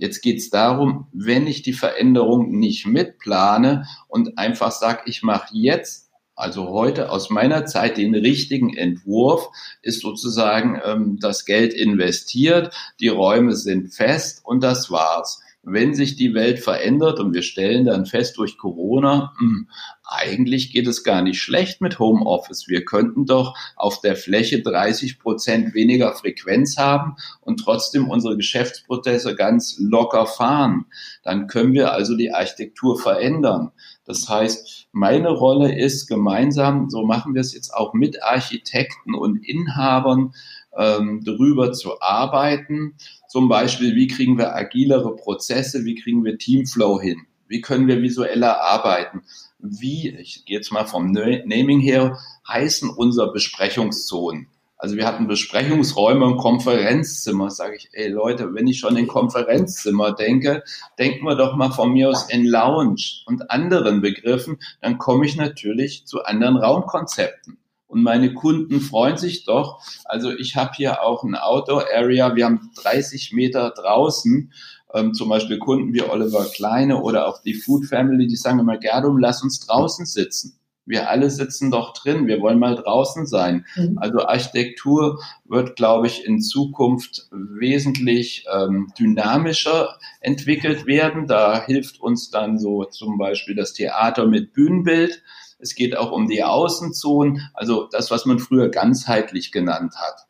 Jetzt 0.00 0.22
geht 0.22 0.38
es 0.38 0.48
darum, 0.48 1.08
wenn 1.12 1.46
ich 1.46 1.60
die 1.60 1.74
Veränderung 1.74 2.52
nicht 2.52 2.86
mitplane 2.86 3.86
und 4.08 4.38
einfach 4.38 4.72
sage, 4.72 5.02
ich 5.04 5.22
mache 5.22 5.48
jetzt, 5.52 6.08
also 6.34 6.70
heute 6.70 7.10
aus 7.10 7.28
meiner 7.28 7.66
Zeit 7.66 7.98
den 7.98 8.14
richtigen 8.14 8.74
Entwurf, 8.74 9.50
ist 9.82 10.00
sozusagen 10.00 10.80
ähm, 10.82 11.18
das 11.20 11.44
Geld 11.44 11.74
investiert, 11.74 12.74
die 12.98 13.08
Räume 13.08 13.54
sind 13.54 13.92
fest 13.92 14.40
und 14.42 14.62
das 14.62 14.90
war's 14.90 15.42
wenn 15.62 15.94
sich 15.94 16.16
die 16.16 16.34
Welt 16.34 16.58
verändert 16.58 17.20
und 17.20 17.34
wir 17.34 17.42
stellen 17.42 17.84
dann 17.84 18.06
fest 18.06 18.38
durch 18.38 18.56
Corona, 18.56 19.34
mh, 19.38 19.40
hm, 19.40 19.68
eigentlich 20.10 20.72
geht 20.72 20.88
es 20.88 21.04
gar 21.04 21.22
nicht 21.22 21.40
schlecht 21.40 21.80
mit 21.80 21.98
Homeoffice. 22.00 22.66
Wir 22.66 22.84
könnten 22.84 23.26
doch 23.26 23.56
auf 23.76 24.00
der 24.00 24.16
Fläche 24.16 24.60
30 24.60 25.20
Prozent 25.20 25.72
weniger 25.72 26.12
Frequenz 26.14 26.76
haben 26.76 27.14
und 27.40 27.58
trotzdem 27.58 28.08
unsere 28.08 28.36
Geschäftsprozesse 28.36 29.36
ganz 29.36 29.76
locker 29.78 30.26
fahren. 30.26 30.86
Dann 31.22 31.46
können 31.46 31.74
wir 31.74 31.92
also 31.92 32.16
die 32.16 32.32
Architektur 32.32 32.98
verändern. 32.98 33.70
Das 34.04 34.28
heißt, 34.28 34.88
meine 34.90 35.30
Rolle 35.30 35.78
ist 35.78 36.08
gemeinsam, 36.08 36.90
so 36.90 37.04
machen 37.04 37.34
wir 37.34 37.40
es 37.40 37.54
jetzt 37.54 37.72
auch 37.72 37.94
mit 37.94 38.20
Architekten 38.24 39.14
und 39.14 39.36
Inhabern, 39.36 40.34
ähm, 40.76 41.22
darüber 41.24 41.72
zu 41.72 42.00
arbeiten. 42.00 42.94
Zum 43.28 43.48
Beispiel, 43.48 43.94
wie 43.94 44.08
kriegen 44.08 44.38
wir 44.38 44.54
agilere 44.54 45.14
Prozesse, 45.16 45.84
wie 45.84 45.94
kriegen 45.94 46.24
wir 46.24 46.38
Teamflow 46.38 47.00
hin, 47.00 47.26
wie 47.48 47.60
können 47.60 47.86
wir 47.86 48.02
visueller 48.02 48.60
arbeiten, 48.60 49.22
wie, 49.58 50.08
ich 50.08 50.44
gehe 50.44 50.56
jetzt 50.56 50.72
mal 50.72 50.86
vom 50.86 51.12
Naming 51.12 51.80
her, 51.80 52.18
heißen 52.48 52.88
unsere 52.88 53.32
Besprechungszonen. 53.32 54.48
Also 54.80 54.96
wir 54.96 55.06
hatten 55.06 55.26
Besprechungsräume 55.26 56.24
und 56.24 56.38
Konferenzzimmer. 56.38 57.50
Sage 57.50 57.76
ich, 57.76 57.90
ey 57.92 58.08
Leute, 58.08 58.54
wenn 58.54 58.66
ich 58.66 58.78
schon 58.78 58.96
in 58.96 59.06
Konferenzzimmer 59.06 60.12
denke, 60.12 60.64
denken 60.98 61.26
wir 61.26 61.34
doch 61.34 61.54
mal 61.54 61.70
von 61.70 61.92
mir 61.92 62.08
aus 62.08 62.30
in 62.30 62.46
Lounge 62.46 63.02
und 63.26 63.50
anderen 63.50 64.00
Begriffen. 64.00 64.58
Dann 64.80 64.96
komme 64.96 65.26
ich 65.26 65.36
natürlich 65.36 66.06
zu 66.06 66.24
anderen 66.24 66.56
Raumkonzepten 66.56 67.59
und 67.90 68.04
meine 68.04 68.32
Kunden 68.34 68.80
freuen 68.80 69.16
sich 69.16 69.44
doch. 69.44 69.82
Also 70.04 70.30
ich 70.30 70.54
habe 70.54 70.70
hier 70.76 71.02
auch 71.02 71.24
ein 71.24 71.34
Outdoor-Area, 71.34 72.36
wir 72.36 72.44
haben 72.44 72.70
30 72.82 73.32
Meter 73.32 73.70
draußen, 73.70 74.52
ähm, 74.94 75.12
zum 75.12 75.28
Beispiel 75.28 75.58
Kunden 75.58 75.92
wie 75.92 76.02
Oliver 76.02 76.44
Kleine 76.44 77.02
oder 77.02 77.26
auch 77.26 77.42
die 77.42 77.54
Food 77.54 77.86
Family, 77.86 78.28
die 78.28 78.36
sagen 78.36 78.60
immer, 78.60 78.78
Gerdum, 78.78 79.18
lass 79.18 79.42
uns 79.42 79.58
draußen 79.60 80.06
sitzen. 80.06 80.56
Wir 80.86 81.10
alle 81.10 81.30
sitzen 81.30 81.70
doch 81.70 81.92
drin, 81.92 82.26
wir 82.26 82.40
wollen 82.40 82.58
mal 82.58 82.76
draußen 82.76 83.26
sein. 83.26 83.66
Mhm. 83.76 83.98
Also 83.98 84.20
Architektur 84.20 85.20
wird, 85.44 85.76
glaube 85.76 86.06
ich, 86.06 86.24
in 86.24 86.40
Zukunft 86.40 87.28
wesentlich 87.32 88.44
ähm, 88.52 88.92
dynamischer 88.98 89.98
entwickelt 90.20 90.86
werden. 90.86 91.26
Da 91.26 91.64
hilft 91.64 92.00
uns 92.00 92.30
dann 92.30 92.58
so 92.58 92.84
zum 92.84 93.18
Beispiel 93.18 93.54
das 93.56 93.72
Theater 93.72 94.26
mit 94.26 94.52
Bühnenbild 94.52 95.22
es 95.60 95.74
geht 95.74 95.96
auch 95.96 96.12
um 96.12 96.28
die 96.28 96.42
Außenzonen, 96.42 97.50
also 97.54 97.88
das, 97.90 98.10
was 98.10 98.26
man 98.26 98.38
früher 98.38 98.68
ganzheitlich 98.68 99.52
genannt 99.52 99.94
hat. 99.96 100.26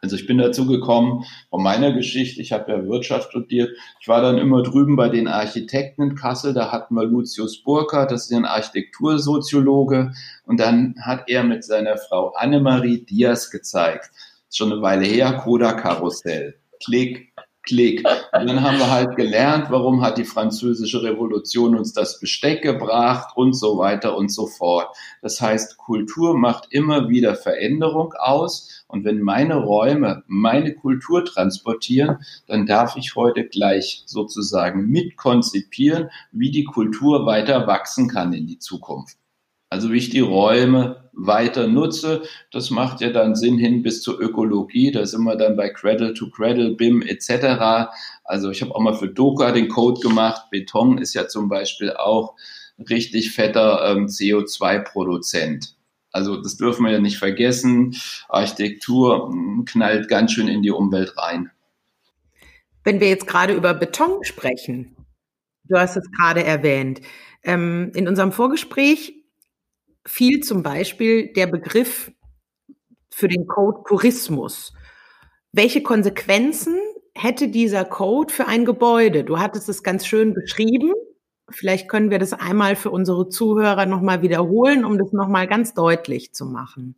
Also 0.00 0.16
ich 0.16 0.26
bin 0.26 0.38
dazu 0.38 0.66
gekommen 0.66 1.24
von 1.50 1.62
meiner 1.62 1.92
Geschichte, 1.92 2.40
ich 2.40 2.52
habe 2.52 2.70
ja 2.70 2.86
Wirtschaft 2.86 3.30
studiert, 3.30 3.70
ich 4.00 4.08
war 4.08 4.22
dann 4.22 4.38
immer 4.38 4.62
drüben 4.62 4.96
bei 4.96 5.08
den 5.08 5.26
Architekten 5.26 6.02
in 6.02 6.14
Kassel, 6.14 6.54
da 6.54 6.70
hatten 6.70 6.94
wir 6.94 7.04
Lucius 7.04 7.62
Burkhardt, 7.62 8.12
das 8.12 8.26
ist 8.26 8.32
ein 8.32 8.44
Architektursoziologe. 8.44 10.12
Und 10.44 10.60
dann 10.60 10.94
hat 11.00 11.24
er 11.28 11.42
mit 11.42 11.64
seiner 11.64 11.96
Frau 11.96 12.28
Annemarie 12.34 13.04
Diaz 13.04 13.50
gezeigt, 13.50 14.10
schon 14.52 14.72
eine 14.72 14.82
Weile 14.82 15.04
her, 15.04 15.32
Koda-Karussell, 15.32 16.54
Klick, 16.84 17.32
Klick. 17.68 18.02
Und 18.32 18.48
dann 18.48 18.62
haben 18.62 18.78
wir 18.78 18.90
halt 18.90 19.14
gelernt, 19.16 19.66
warum 19.68 20.00
hat 20.00 20.16
die 20.16 20.24
französische 20.24 21.02
Revolution 21.02 21.76
uns 21.76 21.92
das 21.92 22.18
Besteck 22.18 22.62
gebracht 22.62 23.36
und 23.36 23.52
so 23.52 23.76
weiter 23.76 24.16
und 24.16 24.32
so 24.32 24.46
fort. 24.46 24.96
Das 25.20 25.40
heißt, 25.42 25.76
Kultur 25.76 26.36
macht 26.36 26.68
immer 26.70 27.10
wieder 27.10 27.34
Veränderung 27.34 28.14
aus. 28.14 28.84
Und 28.88 29.04
wenn 29.04 29.20
meine 29.20 29.56
Räume 29.56 30.24
meine 30.26 30.74
Kultur 30.74 31.26
transportieren, 31.26 32.18
dann 32.46 32.64
darf 32.64 32.96
ich 32.96 33.16
heute 33.16 33.44
gleich 33.44 34.02
sozusagen 34.06 34.88
mitkonzipieren, 34.88 36.08
wie 36.32 36.50
die 36.50 36.64
Kultur 36.64 37.26
weiter 37.26 37.66
wachsen 37.66 38.08
kann 38.08 38.32
in 38.32 38.46
die 38.46 38.58
Zukunft. 38.58 39.18
Also 39.70 39.92
wie 39.92 39.98
ich 39.98 40.10
die 40.10 40.20
Räume 40.20 41.10
weiter 41.12 41.66
nutze, 41.66 42.22
das 42.52 42.70
macht 42.70 43.00
ja 43.00 43.10
dann 43.10 43.34
Sinn 43.34 43.58
hin 43.58 43.82
bis 43.82 44.02
zur 44.02 44.20
Ökologie. 44.20 44.92
Da 44.92 45.04
sind 45.04 45.24
wir 45.24 45.36
dann 45.36 45.56
bei 45.56 45.68
Cradle 45.68 46.14
to 46.14 46.30
Cradle, 46.30 46.74
BIM 46.74 47.02
etc. 47.02 47.90
Also 48.24 48.50
ich 48.50 48.62
habe 48.62 48.74
auch 48.74 48.80
mal 48.80 48.94
für 48.94 49.08
Doka 49.08 49.52
den 49.52 49.68
Code 49.68 50.00
gemacht. 50.00 50.42
Beton 50.50 50.98
ist 50.98 51.14
ja 51.14 51.28
zum 51.28 51.48
Beispiel 51.48 51.92
auch 51.92 52.34
richtig 52.88 53.32
fetter 53.32 53.90
ähm, 53.90 54.06
CO2-Produzent. 54.06 55.74
Also 56.12 56.40
das 56.40 56.56
dürfen 56.56 56.86
wir 56.86 56.92
ja 56.92 57.00
nicht 57.00 57.18
vergessen. 57.18 57.96
Architektur 58.28 59.28
hm, 59.28 59.64
knallt 59.66 60.08
ganz 60.08 60.32
schön 60.32 60.48
in 60.48 60.62
die 60.62 60.70
Umwelt 60.70 61.16
rein. 61.18 61.50
Wenn 62.84 63.00
wir 63.00 63.08
jetzt 63.08 63.26
gerade 63.26 63.52
über 63.52 63.74
Beton 63.74 64.24
sprechen, 64.24 64.96
du 65.64 65.76
hast 65.76 65.96
es 65.96 66.10
gerade 66.12 66.42
erwähnt, 66.44 67.02
ähm, 67.42 67.92
in 67.94 68.08
unserem 68.08 68.32
Vorgespräch 68.32 69.17
fiel 70.08 70.40
zum 70.40 70.62
Beispiel 70.62 71.32
der 71.32 71.46
Begriff 71.46 72.10
für 73.10 73.28
den 73.28 73.46
Code 73.46 73.82
Purismus. 73.84 74.72
Welche 75.52 75.82
Konsequenzen 75.82 76.78
hätte 77.14 77.48
dieser 77.48 77.84
Code 77.84 78.32
für 78.32 78.46
ein 78.46 78.64
Gebäude? 78.64 79.24
Du 79.24 79.38
hattest 79.38 79.68
es 79.68 79.82
ganz 79.82 80.06
schön 80.06 80.34
beschrieben. 80.34 80.92
Vielleicht 81.50 81.88
können 81.88 82.10
wir 82.10 82.18
das 82.18 82.32
einmal 82.32 82.76
für 82.76 82.90
unsere 82.90 83.28
Zuhörer 83.28 83.86
nochmal 83.86 84.22
wiederholen, 84.22 84.84
um 84.84 84.98
das 84.98 85.12
nochmal 85.12 85.46
ganz 85.46 85.74
deutlich 85.74 86.32
zu 86.34 86.46
machen. 86.46 86.94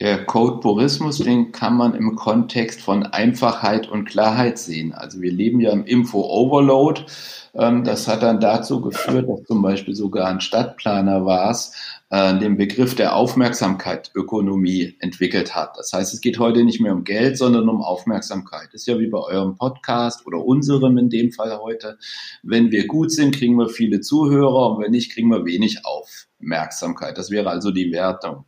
Der 0.00 0.26
Code 0.26 0.60
Purismus, 0.60 1.18
den 1.18 1.50
kann 1.50 1.74
man 1.74 1.94
im 1.94 2.14
Kontext 2.14 2.82
von 2.82 3.04
Einfachheit 3.04 3.88
und 3.88 4.04
Klarheit 4.04 4.58
sehen. 4.58 4.92
Also 4.92 5.22
wir 5.22 5.32
leben 5.32 5.60
ja 5.60 5.72
im 5.72 5.86
Info-Overload. 5.86 7.06
Ähm, 7.54 7.84
das 7.84 8.06
hat 8.06 8.22
dann 8.22 8.38
dazu 8.38 8.82
geführt, 8.82 9.28
dass 9.28 9.44
zum 9.44 9.62
Beispiel 9.62 9.94
sogar 9.94 10.28
ein 10.28 10.42
Stadtplaner 10.42 11.24
war 11.24 11.50
es, 11.50 11.72
äh, 12.10 12.38
den 12.38 12.56
Begriff 12.56 12.94
der 12.94 13.14
Aufmerksamkeitökonomie 13.14 14.96
entwickelt 15.00 15.54
hat. 15.54 15.76
Das 15.76 15.92
heißt, 15.92 16.14
es 16.14 16.22
geht 16.22 16.38
heute 16.38 16.64
nicht 16.64 16.80
mehr 16.80 16.92
um 16.92 17.04
Geld, 17.04 17.36
sondern 17.36 17.68
um 17.68 17.82
Aufmerksamkeit. 17.82 18.68
Das 18.72 18.82
ist 18.82 18.86
ja 18.86 18.98
wie 18.98 19.08
bei 19.08 19.18
eurem 19.18 19.56
Podcast 19.56 20.26
oder 20.26 20.42
unserem 20.42 20.96
in 20.96 21.10
dem 21.10 21.32
Fall 21.32 21.58
heute. 21.60 21.98
Wenn 22.42 22.70
wir 22.70 22.86
gut 22.86 23.12
sind, 23.12 23.34
kriegen 23.34 23.56
wir 23.56 23.68
viele 23.68 24.00
Zuhörer 24.00 24.72
und 24.72 24.82
wenn 24.82 24.92
nicht, 24.92 25.12
kriegen 25.12 25.28
wir 25.28 25.44
wenig 25.44 25.82
Aufmerksamkeit. 25.84 27.18
Das 27.18 27.30
wäre 27.30 27.50
also 27.50 27.72
die 27.72 27.92
Wertung. 27.92 28.46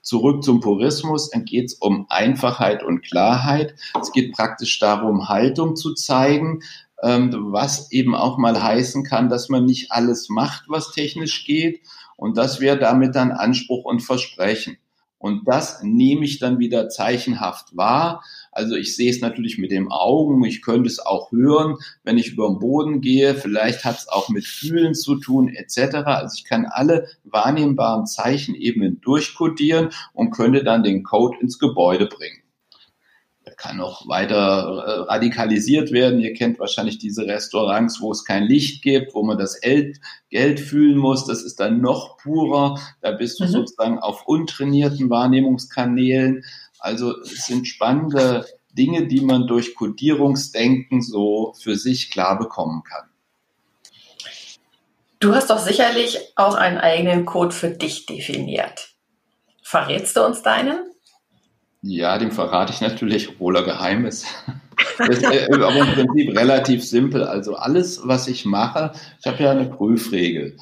Zurück 0.00 0.42
zum 0.42 0.60
Purismus, 0.60 1.28
dann 1.28 1.44
geht 1.44 1.66
es 1.66 1.74
um 1.74 2.06
Einfachheit 2.08 2.82
und 2.82 3.02
Klarheit. 3.02 3.74
Es 4.00 4.12
geht 4.12 4.32
praktisch 4.32 4.78
darum, 4.78 5.28
Haltung 5.28 5.76
zu 5.76 5.92
zeigen, 5.92 6.60
ähm, 7.02 7.34
was 7.50 7.92
eben 7.92 8.14
auch 8.14 8.38
mal 8.38 8.62
heißen 8.62 9.04
kann, 9.04 9.28
dass 9.28 9.50
man 9.50 9.66
nicht 9.66 9.92
alles 9.92 10.30
macht, 10.30 10.64
was 10.68 10.92
technisch 10.92 11.44
geht 11.44 11.80
und 12.16 12.36
das 12.36 12.60
wäre 12.60 12.78
damit 12.78 13.14
dann 13.14 13.32
Anspruch 13.32 13.84
und 13.84 14.00
Versprechen. 14.00 14.78
Und 15.24 15.48
das 15.48 15.82
nehme 15.82 16.26
ich 16.26 16.38
dann 16.38 16.58
wieder 16.58 16.90
zeichenhaft 16.90 17.74
wahr. 17.74 18.22
Also 18.52 18.74
ich 18.74 18.94
sehe 18.94 19.10
es 19.10 19.22
natürlich 19.22 19.56
mit 19.56 19.70
den 19.70 19.90
Augen, 19.90 20.44
ich 20.44 20.60
könnte 20.60 20.86
es 20.86 20.98
auch 20.98 21.32
hören, 21.32 21.76
wenn 22.02 22.18
ich 22.18 22.32
über 22.32 22.46
den 22.46 22.58
Boden 22.58 23.00
gehe. 23.00 23.34
Vielleicht 23.34 23.86
hat 23.86 23.96
es 23.96 24.08
auch 24.08 24.28
mit 24.28 24.44
Fühlen 24.44 24.94
zu 24.94 25.16
tun, 25.16 25.48
etc. 25.48 25.94
Also 26.04 26.34
ich 26.36 26.44
kann 26.44 26.66
alle 26.66 27.08
wahrnehmbaren 27.24 28.04
Zeichenebenen 28.04 29.00
durchkodieren 29.00 29.88
und 30.12 30.30
könnte 30.30 30.62
dann 30.62 30.82
den 30.82 31.04
Code 31.04 31.38
ins 31.40 31.58
Gebäude 31.58 32.04
bringen 32.04 32.43
kann 33.56 33.76
noch 33.76 34.08
weiter 34.08 34.84
äh, 34.86 35.12
radikalisiert 35.12 35.92
werden. 35.92 36.20
Ihr 36.20 36.34
kennt 36.34 36.58
wahrscheinlich 36.58 36.98
diese 36.98 37.26
Restaurants, 37.26 38.00
wo 38.00 38.12
es 38.12 38.24
kein 38.24 38.44
Licht 38.44 38.82
gibt, 38.82 39.14
wo 39.14 39.22
man 39.22 39.38
das 39.38 39.60
Geld 39.60 40.60
fühlen 40.60 40.96
muss. 40.96 41.26
Das 41.26 41.42
ist 41.42 41.60
dann 41.60 41.80
noch 41.80 42.18
purer. 42.18 42.78
Da 43.00 43.12
bist 43.12 43.40
du 43.40 43.44
mhm. 43.44 43.48
sozusagen 43.48 43.98
auf 43.98 44.26
untrainierten 44.26 45.10
Wahrnehmungskanälen. 45.10 46.44
Also 46.78 47.18
es 47.20 47.46
sind 47.46 47.66
spannende 47.66 48.46
Dinge, 48.72 49.06
die 49.06 49.20
man 49.20 49.46
durch 49.46 49.74
Kodierungsdenken 49.74 51.00
so 51.00 51.54
für 51.58 51.76
sich 51.76 52.10
klar 52.10 52.38
bekommen 52.38 52.82
kann. 52.82 53.08
Du 55.20 55.34
hast 55.34 55.48
doch 55.48 55.58
sicherlich 55.58 56.18
auch 56.36 56.54
einen 56.54 56.78
eigenen 56.78 57.24
Code 57.24 57.54
für 57.54 57.70
dich 57.70 58.04
definiert. 58.04 58.90
Verrätst 59.62 60.16
du 60.16 60.24
uns 60.24 60.42
deinen? 60.42 60.93
Ja, 61.86 62.16
den 62.16 62.32
verrate 62.32 62.72
ich 62.72 62.80
natürlich, 62.80 63.28
obwohl 63.28 63.56
er 63.56 63.62
geheim 63.62 64.06
ist. 64.06 64.26
Das 64.96 65.08
ist 65.18 65.22
äh, 65.22 65.48
aber 65.52 65.76
im 65.76 65.92
Prinzip 65.92 66.34
relativ 66.34 66.82
simpel. 66.82 67.24
Also 67.24 67.56
alles, 67.56 68.00
was 68.04 68.26
ich 68.26 68.46
mache, 68.46 68.92
ich 69.20 69.26
habe 69.26 69.42
ja 69.42 69.50
eine 69.50 69.66
Prüfregel. 69.66 70.56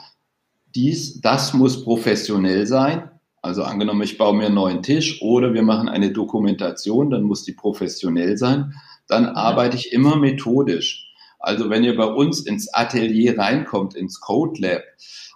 Dies, 0.74 1.20
das 1.20 1.54
muss 1.54 1.84
professionell 1.84 2.66
sein. 2.66 3.08
Also 3.40 3.62
angenommen, 3.62 4.02
ich 4.02 4.18
baue 4.18 4.34
mir 4.34 4.46
einen 4.46 4.56
neuen 4.56 4.82
Tisch 4.82 5.22
oder 5.22 5.54
wir 5.54 5.62
machen 5.62 5.88
eine 5.88 6.10
Dokumentation, 6.10 7.10
dann 7.10 7.22
muss 7.22 7.44
die 7.44 7.52
professionell 7.52 8.36
sein. 8.36 8.74
Dann 9.06 9.26
arbeite 9.26 9.76
ich 9.76 9.92
immer 9.92 10.16
methodisch. 10.16 11.11
Also 11.42 11.68
wenn 11.70 11.84
ihr 11.84 11.96
bei 11.96 12.06
uns 12.06 12.40
ins 12.40 12.72
Atelier 12.72 13.38
reinkommt, 13.38 13.94
ins 13.94 14.20
Code 14.20 14.60
Lab, 14.60 14.82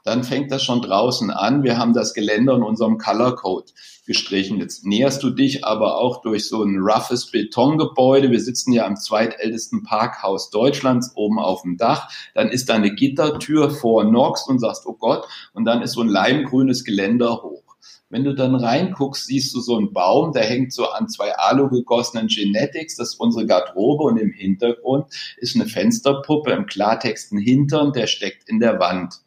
dann 0.04 0.22
fängt 0.22 0.52
das 0.52 0.62
schon 0.62 0.82
draußen 0.82 1.32
an. 1.32 1.64
Wir 1.64 1.78
haben 1.78 1.92
das 1.92 2.14
Geländer 2.14 2.54
in 2.54 2.62
unserem 2.62 2.96
Color 2.96 3.34
Code 3.34 3.72
gestrichen. 4.06 4.58
Jetzt 4.60 4.86
näherst 4.86 5.20
du 5.24 5.30
dich 5.30 5.64
aber 5.64 5.98
auch 5.98 6.22
durch 6.22 6.48
so 6.48 6.62
ein 6.62 6.78
roughes 6.78 7.32
Betongebäude. 7.32 8.30
Wir 8.30 8.40
sitzen 8.40 8.72
ja 8.72 8.86
am 8.86 8.94
zweitältesten 8.94 9.82
Parkhaus 9.82 10.50
Deutschlands 10.50 11.10
oben 11.16 11.40
auf 11.40 11.62
dem 11.62 11.76
Dach. 11.76 12.08
Dann 12.34 12.50
ist 12.50 12.68
da 12.68 12.74
eine 12.74 12.94
Gittertür 12.94 13.70
vor 13.70 14.04
Nox 14.04 14.46
und 14.46 14.60
sagst, 14.60 14.86
oh 14.86 14.94
Gott, 14.94 15.26
und 15.54 15.64
dann 15.64 15.82
ist 15.82 15.94
so 15.94 16.02
ein 16.02 16.08
leimgrünes 16.08 16.84
Geländer 16.84 17.42
hoch. 17.42 17.65
Wenn 18.08 18.22
du 18.22 18.34
dann 18.34 18.54
reinguckst, 18.54 19.26
siehst 19.26 19.52
du 19.54 19.60
so 19.60 19.76
einen 19.76 19.92
Baum, 19.92 20.32
der 20.32 20.44
hängt 20.44 20.72
so 20.72 20.88
an 20.88 21.08
zwei 21.08 21.34
alu 21.34 21.68
gegossenen 21.68 22.28
Genetics, 22.28 22.96
das 22.96 23.14
ist 23.14 23.20
unsere 23.20 23.46
Garderobe 23.46 24.04
und 24.04 24.16
im 24.16 24.30
Hintergrund 24.30 25.06
ist 25.38 25.56
eine 25.56 25.66
Fensterpuppe, 25.66 26.52
im 26.52 26.66
Klartext 26.66 27.32
ein 27.32 27.38
Hintern, 27.38 27.92
der 27.92 28.06
steckt 28.06 28.48
in 28.48 28.60
der 28.60 28.78
Wand. 28.78 29.22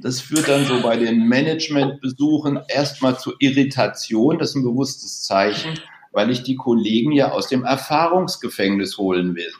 Das 0.00 0.20
führt 0.20 0.48
dann 0.48 0.64
so 0.64 0.80
bei 0.82 0.96
den 0.96 1.28
Managementbesuchen 1.28 2.60
erstmal 2.68 3.18
zu 3.18 3.34
Irritation. 3.38 4.38
Das 4.38 4.50
ist 4.50 4.56
ein 4.56 4.64
bewusstes 4.64 5.22
Zeichen, 5.22 5.78
weil 6.10 6.30
ich 6.30 6.42
die 6.42 6.56
Kollegen 6.56 7.12
ja 7.12 7.30
aus 7.30 7.48
dem 7.48 7.64
Erfahrungsgefängnis 7.64 8.98
holen 8.98 9.36
will. 9.36 9.52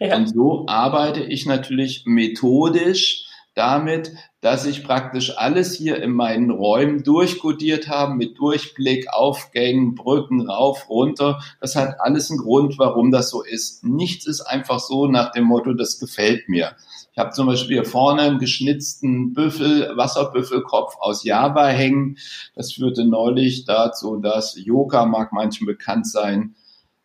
Ja. 0.00 0.16
Und 0.16 0.28
so 0.28 0.64
arbeite 0.66 1.22
ich 1.22 1.46
natürlich 1.46 2.04
methodisch 2.06 3.26
damit, 3.54 4.12
dass 4.42 4.66
ich 4.66 4.82
praktisch 4.82 5.38
alles 5.38 5.72
hier 5.72 6.02
in 6.02 6.10
meinen 6.10 6.50
Räumen 6.50 7.04
durchkodiert 7.04 7.88
habe 7.88 8.14
mit 8.14 8.38
Durchblick, 8.38 9.06
Aufgängen, 9.12 9.94
Brücken, 9.94 10.50
rauf, 10.50 10.90
runter. 10.90 11.40
Das 11.60 11.76
hat 11.76 12.00
alles 12.00 12.28
einen 12.28 12.40
Grund, 12.40 12.76
warum 12.76 13.12
das 13.12 13.30
so 13.30 13.42
ist. 13.42 13.84
Nichts 13.84 14.26
ist 14.26 14.40
einfach 14.40 14.80
so 14.80 15.06
nach 15.06 15.30
dem 15.30 15.44
Motto, 15.44 15.74
das 15.74 16.00
gefällt 16.00 16.48
mir. 16.48 16.72
Ich 17.12 17.18
habe 17.18 17.30
zum 17.30 17.46
Beispiel 17.46 17.76
hier 17.76 17.84
vorne 17.84 18.22
einen 18.22 18.40
geschnitzten 18.40 19.32
Büffel, 19.32 19.96
Wasserbüffelkopf 19.96 20.96
aus 20.98 21.22
Java 21.22 21.68
hängen. 21.68 22.18
Das 22.56 22.72
führte 22.72 23.04
neulich 23.04 23.64
dazu, 23.64 24.16
dass 24.16 24.56
Yoga 24.58 25.06
mag 25.06 25.32
manchen 25.32 25.68
bekannt 25.68 26.08
sein, 26.08 26.56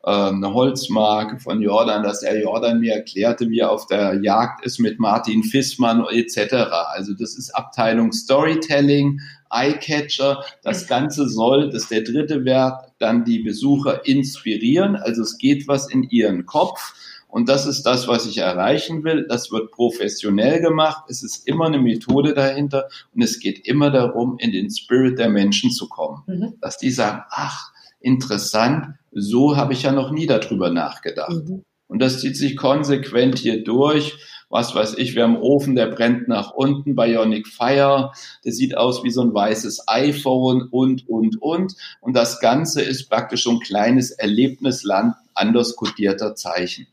eine 0.08 0.54
Holzmarke 0.54 1.39
von 1.39 1.62
Jordan, 1.62 2.04
dass 2.04 2.24
er 2.24 2.41
Jordan 2.41 2.80
mir 2.80 2.93
erklärte, 2.93 3.50
wie 3.50 3.60
er 3.60 3.72
auf 3.72 3.88
der 3.88 4.22
Jagd 4.22 4.65
ist 4.65 4.80
mit 4.80 5.00
Martin 5.00 5.43
Fissmann 5.43 6.06
etc. 6.10 6.54
Also 6.93 7.13
das 7.13 7.36
ist 7.38 7.52
Abteilung 7.52 8.13
Storytelling, 8.13 9.20
Eyecatcher. 9.50 10.43
Das 10.63 10.88
Ganze 10.88 11.28
soll, 11.28 11.70
das 11.72 11.84
ist 11.84 11.91
der 11.91 12.02
dritte 12.02 12.46
Wert, 12.46 12.91
dann 13.00 13.26
die 13.26 13.39
Besucher 13.39 14.06
inspirieren. 14.06 14.96
Also 14.96 15.24
es 15.24 15.38
geht 15.38 15.67
was 15.67 15.89
in 15.91 16.04
ihren 16.04 16.46
Kopf. 16.46 16.93
Und 17.28 17.50
das 17.50 17.65
ist 17.65 17.84
das, 17.84 18.08
was 18.08 18.26
ich 18.26 18.38
erreichen 18.38 19.04
will. 19.04 19.26
Das 19.28 19.52
wird 19.52 19.72
professionell 19.72 20.62
gemacht. 20.62 21.04
Es 21.10 21.22
ist 21.22 21.46
immer 21.48 21.65
eine 21.65 21.80
Methode 21.80 22.34
dahinter. 22.34 22.88
Und 23.13 23.22
es 23.22 23.39
geht 23.39 23.67
immer 23.67 23.91
darum, 23.91 24.38
in 24.39 24.54
den 24.54 24.72
Spirit 24.72 25.20
der 25.20 25.30
Menschen 25.30 25.72
zu 25.72 25.89
kommen. 25.89 26.24
Mhm. 26.28 26.54
Dass 26.62 26.78
die 26.78 26.91
sagen, 26.91 27.24
ach, 27.30 27.74
interessant, 28.08 28.96
so 29.12 29.58
habe 29.58 29.74
ich 29.74 29.84
ja 29.84 29.91
noch 29.91 30.12
nie 30.12 30.26
darüber 30.26 30.70
nachgedacht. 30.70 31.48
Mhm. 31.48 31.63
Und 31.88 32.00
das 32.00 32.20
zieht 32.20 32.36
sich 32.36 32.58
konsequent 32.58 33.38
hier 33.38 33.63
durch. 33.63 34.17
Was 34.50 34.74
weiß 34.74 34.96
ich, 34.98 35.15
wir 35.15 35.24
haben 35.24 35.36
einen 35.36 35.43
Ofen, 35.43 35.76
der 35.76 35.88
brennt 35.88 36.28
nach 36.30 36.52
unten, 36.52 36.96
Bionic 36.96 37.48
Fire, 37.48 38.12
der 38.46 38.52
sieht 38.54 38.78
aus 38.78 39.04
wie 39.04 39.12
so 39.12 39.22
ein 39.22 39.34
weißes 39.34 39.88
iPhone 39.88 40.70
und, 40.72 41.08
und, 41.10 41.41
und. 41.41 41.76
Und 42.00 42.13
das 42.15 42.39
Ganze 42.39 42.82
ist 42.82 43.10
praktisch 43.10 43.43
so 43.43 43.52
ein 43.52 43.60
kleines 43.60 44.12
Erlebnisland 44.12 45.15
anders 45.34 45.76
kodierter 45.76 46.36
Zeichen. 46.36 46.88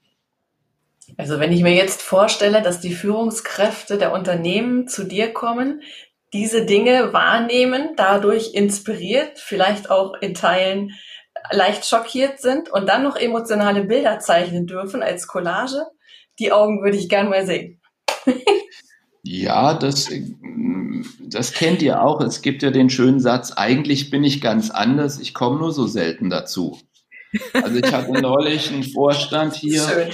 Also 1.17 1.39
wenn 1.39 1.53
ich 1.53 1.63
mir 1.63 1.75
jetzt 1.75 2.03
vorstelle, 2.03 2.63
dass 2.63 2.81
die 2.81 2.95
Führungskräfte 2.95 3.99
der 3.99 4.13
Unternehmen 4.13 4.89
zu 4.89 5.05
dir 5.05 5.33
kommen, 5.33 5.83
diese 6.35 6.67
Dinge 6.67 7.13
wahrnehmen, 7.13 7.91
dadurch 7.97 8.55
inspiriert, 8.55 9.39
vielleicht 9.39 9.89
auch 9.89 10.15
in 10.21 10.35
Teilen 10.35 10.91
leicht 11.53 11.87
schockiert 11.87 12.41
sind 12.41 12.69
und 12.69 12.89
dann 12.89 13.05
noch 13.05 13.17
emotionale 13.17 13.85
Bilder 13.85 14.19
zeichnen 14.19 14.67
dürfen 14.67 15.03
als 15.03 15.29
Collage, 15.29 15.87
die 16.41 16.51
Augen 16.51 16.83
würde 16.83 16.97
ich 16.97 17.09
gern 17.09 17.31
mal 17.31 17.47
sehen. 17.47 17.81
Ja, 19.27 19.73
das, 19.73 20.11
das 21.21 21.53
kennt 21.53 21.81
ihr 21.81 22.03
auch. 22.03 22.21
Es 22.21 22.43
gibt 22.43 22.63
ja 22.63 22.71
den 22.71 22.91
schönen 22.91 23.21
Satz, 23.21 23.53
eigentlich 23.53 24.11
bin 24.11 24.23
ich 24.23 24.43
ganz 24.43 24.71
anders, 24.71 25.19
ich 25.19 25.33
komme 25.33 25.59
nur 25.59 25.73
so 25.73 25.87
selten 25.87 26.29
dazu. 26.29 26.79
Also 27.55 27.77
ich 27.77 27.91
hatte 27.91 28.13
neulich 28.13 28.71
einen 28.71 28.85
Vorstand 28.85 29.55
hier, 29.55 29.81
Schön. 29.81 30.11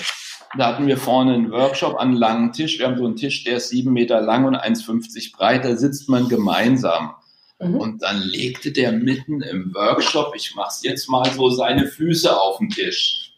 Da 0.56 0.66
hatten 0.66 0.86
wir 0.86 0.96
vorne 0.96 1.34
einen 1.34 1.52
Workshop 1.52 1.94
an 1.94 2.08
einem 2.08 2.16
langen 2.16 2.52
Tisch. 2.52 2.78
Wir 2.78 2.86
haben 2.86 2.98
so 2.98 3.06
einen 3.06 3.16
Tisch, 3.16 3.44
der 3.44 3.58
ist 3.58 3.68
sieben 3.68 3.92
Meter 3.92 4.20
lang 4.20 4.44
und 4.44 4.56
1,50 4.56 5.36
breit, 5.36 5.64
da 5.64 5.76
sitzt 5.76 6.08
man 6.08 6.28
gemeinsam. 6.28 7.14
Mhm. 7.60 7.76
Und 7.76 8.02
dann 8.02 8.22
legte 8.22 8.72
der 8.72 8.92
mitten 8.92 9.42
im 9.42 9.72
Workshop, 9.74 10.34
ich 10.34 10.54
mach's 10.56 10.82
jetzt 10.82 11.08
mal 11.08 11.30
so, 11.30 11.50
seine 11.50 11.86
Füße 11.86 12.38
auf 12.38 12.58
den 12.58 12.70
Tisch. 12.70 13.34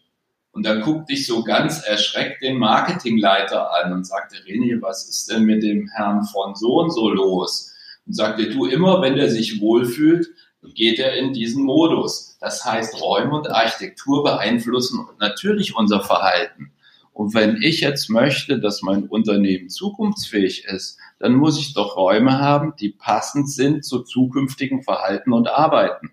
Und 0.53 0.65
dann 0.65 0.81
guckte 0.81 1.13
ich 1.13 1.25
so 1.25 1.43
ganz 1.43 1.81
erschreckt 1.83 2.43
den 2.43 2.57
Marketingleiter 2.57 3.73
an 3.73 3.91
und 3.91 4.05
sagte, 4.05 4.37
René, 4.47 4.81
was 4.81 5.09
ist 5.09 5.31
denn 5.31 5.43
mit 5.45 5.63
dem 5.63 5.89
Herrn 5.95 6.23
von 6.25 6.55
so 6.55 6.79
und 6.79 6.91
so 6.91 7.09
los? 7.09 7.71
Und 8.05 8.13
sagte, 8.13 8.49
du 8.49 8.65
immer, 8.65 9.01
wenn 9.01 9.15
der 9.15 9.29
sich 9.29 9.59
wohlfühlt, 9.59 10.27
geht 10.75 10.99
er 10.99 11.15
in 11.15 11.33
diesen 11.33 11.63
Modus. 11.63 12.37
Das 12.39 12.63
heißt, 12.63 13.01
Räume 13.01 13.35
und 13.35 13.49
Architektur 13.49 14.23
beeinflussen 14.23 15.07
natürlich 15.19 15.75
unser 15.75 16.01
Verhalten. 16.01 16.72
Und 17.13 17.35
wenn 17.35 17.61
ich 17.61 17.81
jetzt 17.81 18.09
möchte, 18.09 18.59
dass 18.59 18.81
mein 18.81 19.07
Unternehmen 19.07 19.69
zukunftsfähig 19.69 20.65
ist, 20.65 20.97
dann 21.19 21.35
muss 21.35 21.59
ich 21.59 21.73
doch 21.73 21.95
Räume 21.95 22.39
haben, 22.39 22.73
die 22.79 22.89
passend 22.89 23.49
sind 23.49 23.85
zu 23.85 24.03
zukünftigen 24.03 24.81
Verhalten 24.81 25.31
und 25.31 25.47
Arbeiten. 25.47 26.11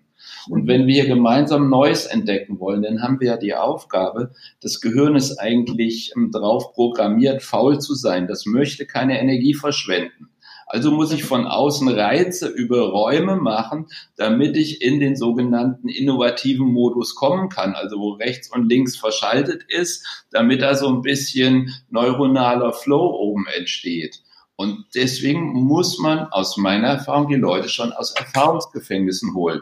Und 0.49 0.67
wenn 0.67 0.87
wir 0.87 1.05
gemeinsam 1.07 1.69
Neues 1.69 2.05
entdecken 2.05 2.59
wollen, 2.59 2.83
dann 2.83 3.01
haben 3.01 3.19
wir 3.19 3.27
ja 3.27 3.37
die 3.37 3.55
Aufgabe, 3.55 4.31
das 4.61 4.79
Gehirn 4.79 5.15
ist 5.15 5.37
eigentlich 5.37 6.13
ähm, 6.15 6.31
drauf 6.31 6.73
programmiert, 6.73 7.41
faul 7.41 7.79
zu 7.79 7.95
sein. 7.95 8.27
Das 8.27 8.45
möchte 8.45 8.85
keine 8.85 9.19
Energie 9.19 9.53
verschwenden. 9.53 10.29
Also 10.73 10.89
muss 10.89 11.11
ich 11.11 11.25
von 11.25 11.47
außen 11.47 11.89
Reize 11.89 12.47
über 12.47 12.91
Räume 12.91 13.35
machen, 13.35 13.87
damit 14.15 14.55
ich 14.55 14.81
in 14.81 15.01
den 15.01 15.17
sogenannten 15.17 15.89
innovativen 15.89 16.65
Modus 16.65 17.13
kommen 17.13 17.49
kann, 17.49 17.73
also 17.75 17.97
wo 17.99 18.11
rechts 18.11 18.49
und 18.49 18.69
links 18.69 18.95
verschaltet 18.95 19.65
ist, 19.67 20.25
damit 20.31 20.61
da 20.61 20.73
so 20.75 20.87
ein 20.87 21.01
bisschen 21.01 21.73
neuronaler 21.89 22.71
Flow 22.71 23.05
oben 23.19 23.47
entsteht. 23.47 24.21
Und 24.55 24.85
deswegen 24.95 25.51
muss 25.51 25.99
man 25.99 26.19
aus 26.27 26.55
meiner 26.55 26.87
Erfahrung 26.87 27.27
die 27.27 27.35
Leute 27.35 27.67
schon 27.67 27.91
aus 27.91 28.11
Erfahrungsgefängnissen 28.11 29.33
holen. 29.33 29.59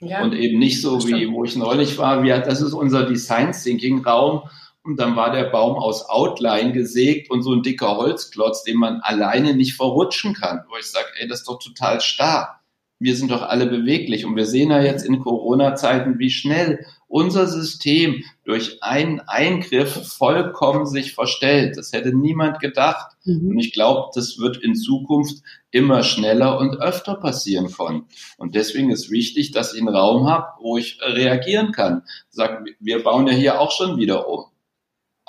Ja. 0.00 0.22
Und 0.22 0.34
eben 0.34 0.58
nicht 0.58 0.82
so 0.82 1.06
wie, 1.08 1.32
wo 1.32 1.44
ich 1.44 1.56
neulich 1.56 1.96
war, 1.96 2.22
wie, 2.22 2.28
das 2.28 2.60
ist 2.60 2.74
unser 2.74 3.06
Design 3.06 3.52
Thinking 3.52 4.04
Raum. 4.04 4.42
Und 4.82 4.96
dann 4.98 5.14
war 5.14 5.30
der 5.30 5.44
Baum 5.44 5.76
aus 5.76 6.08
Outline 6.08 6.72
gesägt 6.72 7.30
und 7.30 7.42
so 7.42 7.52
ein 7.52 7.62
dicker 7.62 7.96
Holzklotz, 7.96 8.64
den 8.64 8.78
man 8.78 9.00
alleine 9.00 9.54
nicht 9.54 9.76
verrutschen 9.76 10.34
kann. 10.34 10.64
Wo 10.68 10.76
ich 10.76 10.86
sage, 10.86 11.06
ey, 11.18 11.28
das 11.28 11.40
ist 11.40 11.48
doch 11.48 11.58
total 11.58 12.00
starr 12.00 12.60
wir 13.00 13.16
sind 13.16 13.30
doch 13.30 13.42
alle 13.42 13.66
beweglich 13.66 14.26
und 14.26 14.36
wir 14.36 14.44
sehen 14.44 14.70
ja 14.70 14.82
jetzt 14.82 15.04
in 15.04 15.20
Corona-Zeiten, 15.20 16.18
wie 16.18 16.30
schnell 16.30 16.84
unser 17.08 17.46
System 17.46 18.22
durch 18.44 18.82
einen 18.82 19.20
Eingriff 19.20 20.06
vollkommen 20.06 20.86
sich 20.86 21.14
verstellt. 21.14 21.78
Das 21.78 21.92
hätte 21.92 22.14
niemand 22.14 22.60
gedacht. 22.60 23.16
Mhm. 23.24 23.48
Und 23.48 23.58
ich 23.58 23.72
glaube, 23.72 24.10
das 24.14 24.38
wird 24.38 24.58
in 24.58 24.74
Zukunft 24.74 25.42
immer 25.70 26.02
schneller 26.02 26.58
und 26.58 26.76
öfter 26.76 27.14
passieren 27.14 27.72
können. 27.72 28.04
Und 28.36 28.54
deswegen 28.54 28.90
ist 28.90 29.10
wichtig, 29.10 29.50
dass 29.50 29.72
ich 29.72 29.80
einen 29.80 29.88
Raum 29.88 30.28
habe, 30.28 30.48
wo 30.60 30.76
ich 30.76 31.00
reagieren 31.00 31.72
kann. 31.72 32.02
Sag, 32.28 32.66
wir 32.80 33.02
bauen 33.02 33.26
ja 33.26 33.32
hier 33.32 33.60
auch 33.60 33.70
schon 33.72 33.96
wieder 33.96 34.28
um. 34.28 34.44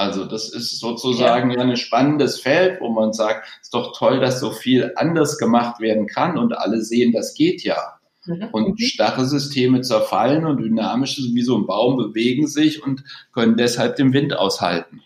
Also 0.02 0.26
das 0.26 0.50
ist 0.50 0.80
sozusagen 0.80 1.52
ja. 1.52 1.62
ein 1.62 1.78
spannendes 1.78 2.40
Feld, 2.40 2.82
wo 2.82 2.90
man 2.90 3.14
sagt, 3.14 3.48
es 3.60 3.68
ist 3.68 3.74
doch 3.76 3.96
toll, 3.96 4.20
dass 4.20 4.40
so 4.40 4.50
viel 4.50 4.94
anders 4.96 5.38
gemacht 5.38 5.80
werden 5.80 6.08
kann 6.08 6.40
und 6.40 6.54
alle 6.54 6.82
sehen, 6.82 7.12
das 7.12 7.36
geht 7.36 7.64
ja. 7.64 8.00
Mhm. 8.26 8.48
Und 8.52 8.70
mhm. 8.70 8.78
starre 8.84 9.26
Systeme 9.28 9.82
zerfallen 9.82 10.46
und 10.46 10.58
dynamische 10.58 11.22
wie 11.22 11.44
so 11.44 11.56
ein 11.56 11.68
Baum 11.68 11.98
bewegen 11.98 12.48
sich 12.48 12.82
und 12.82 13.04
können 13.32 13.58
deshalb 13.58 13.96
den 13.96 14.12
Wind 14.12 14.36
aushalten. 14.36 15.04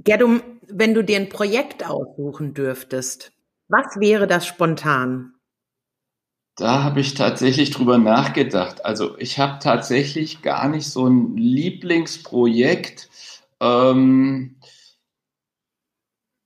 Gerdum, 0.00 0.42
wenn 0.68 0.92
du 0.92 1.02
dir 1.02 1.16
ein 1.16 1.30
Projekt 1.30 1.88
aussuchen 1.88 2.52
dürftest, 2.52 3.32
was 3.68 3.98
wäre 3.98 4.26
das 4.26 4.46
spontan? 4.46 5.32
Da 6.56 6.82
habe 6.82 7.00
ich 7.00 7.14
tatsächlich 7.14 7.70
drüber 7.70 7.96
nachgedacht. 7.96 8.84
Also 8.84 9.18
ich 9.18 9.38
habe 9.38 9.60
tatsächlich 9.60 10.42
gar 10.42 10.68
nicht 10.68 10.88
so 10.88 11.06
ein 11.06 11.38
Lieblingsprojekt, 11.38 13.08
ähm, 13.64 14.56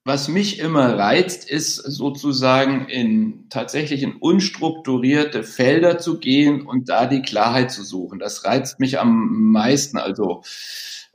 was 0.04 0.28
mich 0.28 0.58
immer 0.58 0.96
reizt, 0.96 1.50
ist 1.50 1.76
sozusagen 1.76 2.88
in 2.88 3.48
tatsächlich 3.50 4.02
in 4.02 4.16
unstrukturierte 4.16 5.42
Felder 5.42 5.98
zu 5.98 6.18
gehen 6.18 6.62
und 6.62 6.88
da 6.88 7.04
die 7.04 7.20
Klarheit 7.20 7.70
zu 7.70 7.84
suchen. 7.84 8.18
Das 8.18 8.44
reizt 8.44 8.80
mich 8.80 8.98
am 8.98 9.50
meisten. 9.52 9.98
Also 9.98 10.42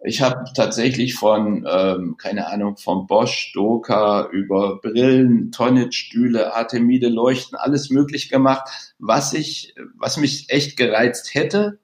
ich 0.04 0.22
habe 0.22 0.44
tatsächlich 0.54 1.16
von, 1.16 1.66
ähm, 1.68 2.18
keine 2.18 2.48
Ahnung, 2.48 2.78
von 2.78 3.08
Bosch, 3.08 3.52
Doka 3.56 4.30
über 4.32 4.80
Brillen, 4.80 5.52
Tonnage-Stühle, 5.52 6.54
Artemide, 6.54 7.10
Leuchten, 7.10 7.58
alles 7.58 7.89
möglich 7.89 8.30
gemacht, 8.30 8.94
was 9.00 9.34
ich, 9.34 9.74
was 9.98 10.18
mich 10.18 10.50
echt 10.50 10.78
gereizt 10.78 11.34
hätte. 11.34 11.80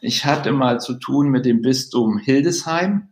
Ich 0.00 0.24
hatte 0.24 0.52
mal 0.52 0.80
zu 0.80 0.94
tun 0.94 1.28
mit 1.28 1.44
dem 1.44 1.60
Bistum 1.60 2.18
Hildesheim 2.18 3.08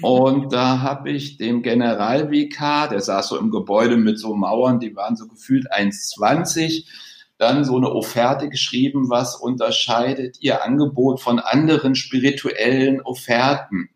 und 0.00 0.52
da 0.52 0.80
habe 0.80 1.10
ich 1.10 1.36
dem 1.36 1.62
Generalvikar, 1.62 2.88
der 2.88 3.00
saß 3.00 3.28
so 3.28 3.38
im 3.38 3.50
Gebäude 3.50 3.96
mit 3.96 4.18
so 4.18 4.34
Mauern, 4.34 4.80
die 4.80 4.94
waren 4.94 5.16
so 5.16 5.26
gefühlt 5.26 5.72
1,20, 5.72 6.84
dann 7.38 7.64
so 7.64 7.76
eine 7.76 7.92
Offerte 7.92 8.48
geschrieben, 8.48 9.10
was 9.10 9.36
unterscheidet 9.36 10.38
ihr 10.40 10.64
Angebot 10.64 11.20
von 11.20 11.38
anderen 11.38 11.94
spirituellen 11.94 13.00
Offerten. 13.00 13.90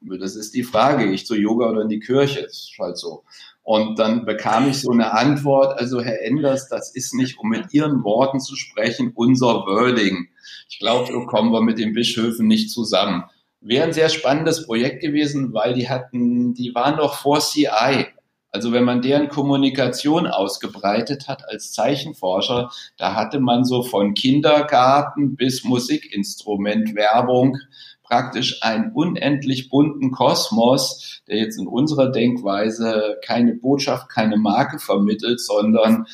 Das 0.00 0.34
ist 0.34 0.54
die 0.54 0.62
Frage, 0.62 1.10
ich 1.10 1.26
zu 1.26 1.36
Yoga 1.36 1.70
oder 1.70 1.82
in 1.82 1.88
die 1.88 2.00
Kirche, 2.00 2.42
das 2.42 2.52
ist 2.52 2.76
halt 2.78 2.96
so. 2.96 3.24
Und 3.62 3.98
dann 3.98 4.24
bekam 4.24 4.68
ich 4.68 4.80
so 4.80 4.90
eine 4.90 5.12
Antwort, 5.12 5.78
also 5.78 6.00
Herr 6.00 6.22
Enders, 6.22 6.68
das 6.68 6.94
ist 6.94 7.14
nicht, 7.14 7.38
um 7.38 7.50
mit 7.50 7.72
Ihren 7.72 8.02
Worten 8.02 8.40
zu 8.40 8.56
sprechen, 8.56 9.12
unser 9.14 9.66
Wording. 9.66 10.28
Ich 10.68 10.78
glaube, 10.78 11.12
so 11.12 11.26
kommen 11.26 11.52
wir 11.52 11.60
mit 11.60 11.78
den 11.78 11.92
Bischöfen 11.92 12.46
nicht 12.46 12.70
zusammen. 12.70 13.24
Wäre 13.60 13.84
ein 13.84 13.92
sehr 13.92 14.08
spannendes 14.08 14.66
Projekt 14.66 15.02
gewesen, 15.02 15.52
weil 15.52 15.74
die 15.74 15.88
hatten, 15.88 16.54
die 16.54 16.74
waren 16.74 16.96
noch 16.96 17.14
vor 17.14 17.40
CI. 17.40 18.06
Also 18.52 18.72
wenn 18.72 18.84
man 18.84 19.02
deren 19.02 19.28
Kommunikation 19.28 20.26
ausgebreitet 20.26 21.28
hat 21.28 21.48
als 21.48 21.72
Zeichenforscher, 21.72 22.70
da 22.96 23.14
hatte 23.14 23.38
man 23.38 23.64
so 23.64 23.82
von 23.82 24.14
Kindergarten 24.14 25.36
bis 25.36 25.62
Musikinstrumentwerbung 25.62 27.58
praktisch 28.02 28.60
einen 28.62 28.90
unendlich 28.92 29.68
bunten 29.68 30.10
Kosmos, 30.10 31.22
der 31.28 31.36
jetzt 31.36 31.58
in 31.60 31.68
unserer 31.68 32.10
Denkweise 32.10 33.18
keine 33.24 33.54
Botschaft, 33.54 34.08
keine 34.08 34.36
Marke 34.36 34.80
vermittelt, 34.80 35.38
sondern 35.38 36.06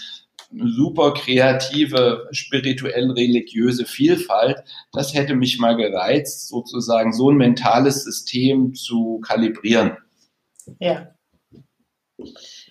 super 0.53 1.15
kreative, 1.15 2.29
spirituell 2.31 3.11
religiöse 3.11 3.85
Vielfalt. 3.85 4.63
Das 4.93 5.15
hätte 5.15 5.35
mich 5.35 5.59
mal 5.59 5.77
gereizt, 5.77 6.49
sozusagen 6.49 7.13
so 7.13 7.31
ein 7.31 7.37
mentales 7.37 8.05
System 8.05 8.75
zu 8.75 9.21
kalibrieren. 9.21 9.97
Ja. 10.79 11.09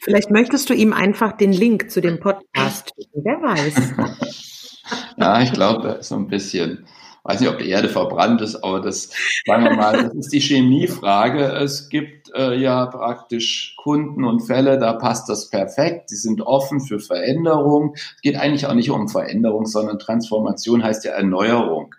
Vielleicht 0.02 0.32
möchtest 0.32 0.70
du 0.70 0.74
ihm 0.74 0.94
einfach 0.94 1.34
den 1.38 1.54
Link 1.54 1.92
zu 1.92 2.02
dem 2.02 2.20
Podcast 2.20 2.94
schicken, 2.96 3.22
wer 3.24 3.42
weiß. 3.42 4.76
ja, 5.18 5.42
ich 5.42 5.54
glaube, 5.54 6.00
so 6.02 6.16
ein 6.16 6.28
bisschen 6.28 6.86
weiß 7.26 7.40
nicht, 7.40 7.50
ob 7.50 7.58
die 7.58 7.70
Erde 7.70 7.90
verbrannt 7.90 8.42
ist, 8.42 8.64
aber 8.64 8.80
das, 8.80 9.10
sagen 9.46 9.64
wir 9.64 9.76
mal, 9.76 10.04
das 10.04 10.14
ist 10.14 10.34
die 10.34 10.40
Chemiefrage. 10.40 11.44
Es 11.44 11.90
gibt 11.90 12.32
äh, 12.36 12.56
ja 12.56 12.86
praktisch 12.86 13.76
Kunden 13.78 14.24
und 14.24 14.42
Fälle, 14.42 14.78
da 14.78 14.94
passt 14.94 15.28
das 15.28 15.50
perfekt. 15.50 16.10
Sie 16.10 16.18
sind 16.18 16.42
offen 16.42 16.80
für 16.80 17.00
Veränderung. 17.00 17.96
Es 17.96 18.22
geht 18.22 18.38
eigentlich 18.38 18.68
auch 18.68 18.76
nicht 18.76 18.92
um 18.92 19.10
Veränderung, 19.10 19.66
sondern 19.66 20.00
Transformation 20.00 20.84
heißt 20.84 21.04
ja 21.06 21.12
Erneuerung. 21.12 21.96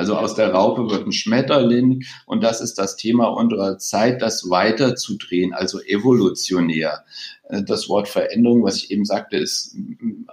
Also 0.00 0.16
aus 0.16 0.34
der 0.34 0.54
Raupe 0.54 0.90
wird 0.90 1.06
ein 1.06 1.12
Schmetterling 1.12 2.06
und 2.24 2.42
das 2.42 2.62
ist 2.62 2.78
das 2.78 2.96
Thema 2.96 3.26
unserer 3.26 3.76
Zeit, 3.76 4.22
das 4.22 4.48
weiterzudrehen, 4.48 5.52
also 5.52 5.78
evolutionär. 5.78 7.04
Äh, 7.50 7.64
das 7.64 7.90
Wort 7.90 8.08
Veränderung, 8.08 8.64
was 8.64 8.78
ich 8.78 8.90
eben 8.90 9.04
sagte, 9.04 9.36
ist 9.36 9.76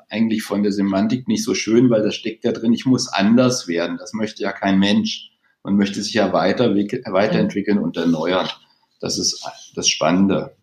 eigentlich 0.08 0.44
von 0.44 0.64
der 0.64 0.72
Semantik 0.72 1.28
nicht 1.28 1.44
so 1.44 1.54
schön, 1.54 1.90
weil 1.90 2.02
das 2.02 2.16
steckt 2.16 2.46
ja 2.46 2.54
drin, 2.54 2.72
ich 2.72 2.86
muss 2.86 3.10
anders 3.10 3.68
werden. 3.68 3.98
Das 3.98 4.14
möchte 4.14 4.42
ja 4.42 4.54
kein 4.54 4.80
Mensch. 4.80 5.32
Man 5.64 5.76
möchte 5.76 6.02
sich 6.02 6.14
ja 6.14 6.32
weiter, 6.32 6.74
weiterentwickeln 6.74 7.80
und 7.80 7.98
erneuern. 7.98 8.48
Das 9.02 9.20
ist 9.20 9.46
das 9.76 9.90
Spannende. 9.90 10.56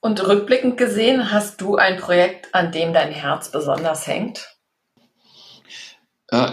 Und 0.00 0.26
rückblickend 0.26 0.78
gesehen, 0.78 1.30
hast 1.30 1.60
du 1.60 1.76
ein 1.76 1.98
Projekt, 1.98 2.54
an 2.54 2.72
dem 2.72 2.94
dein 2.94 3.12
Herz 3.12 3.50
besonders 3.50 4.06
hängt? 4.06 4.53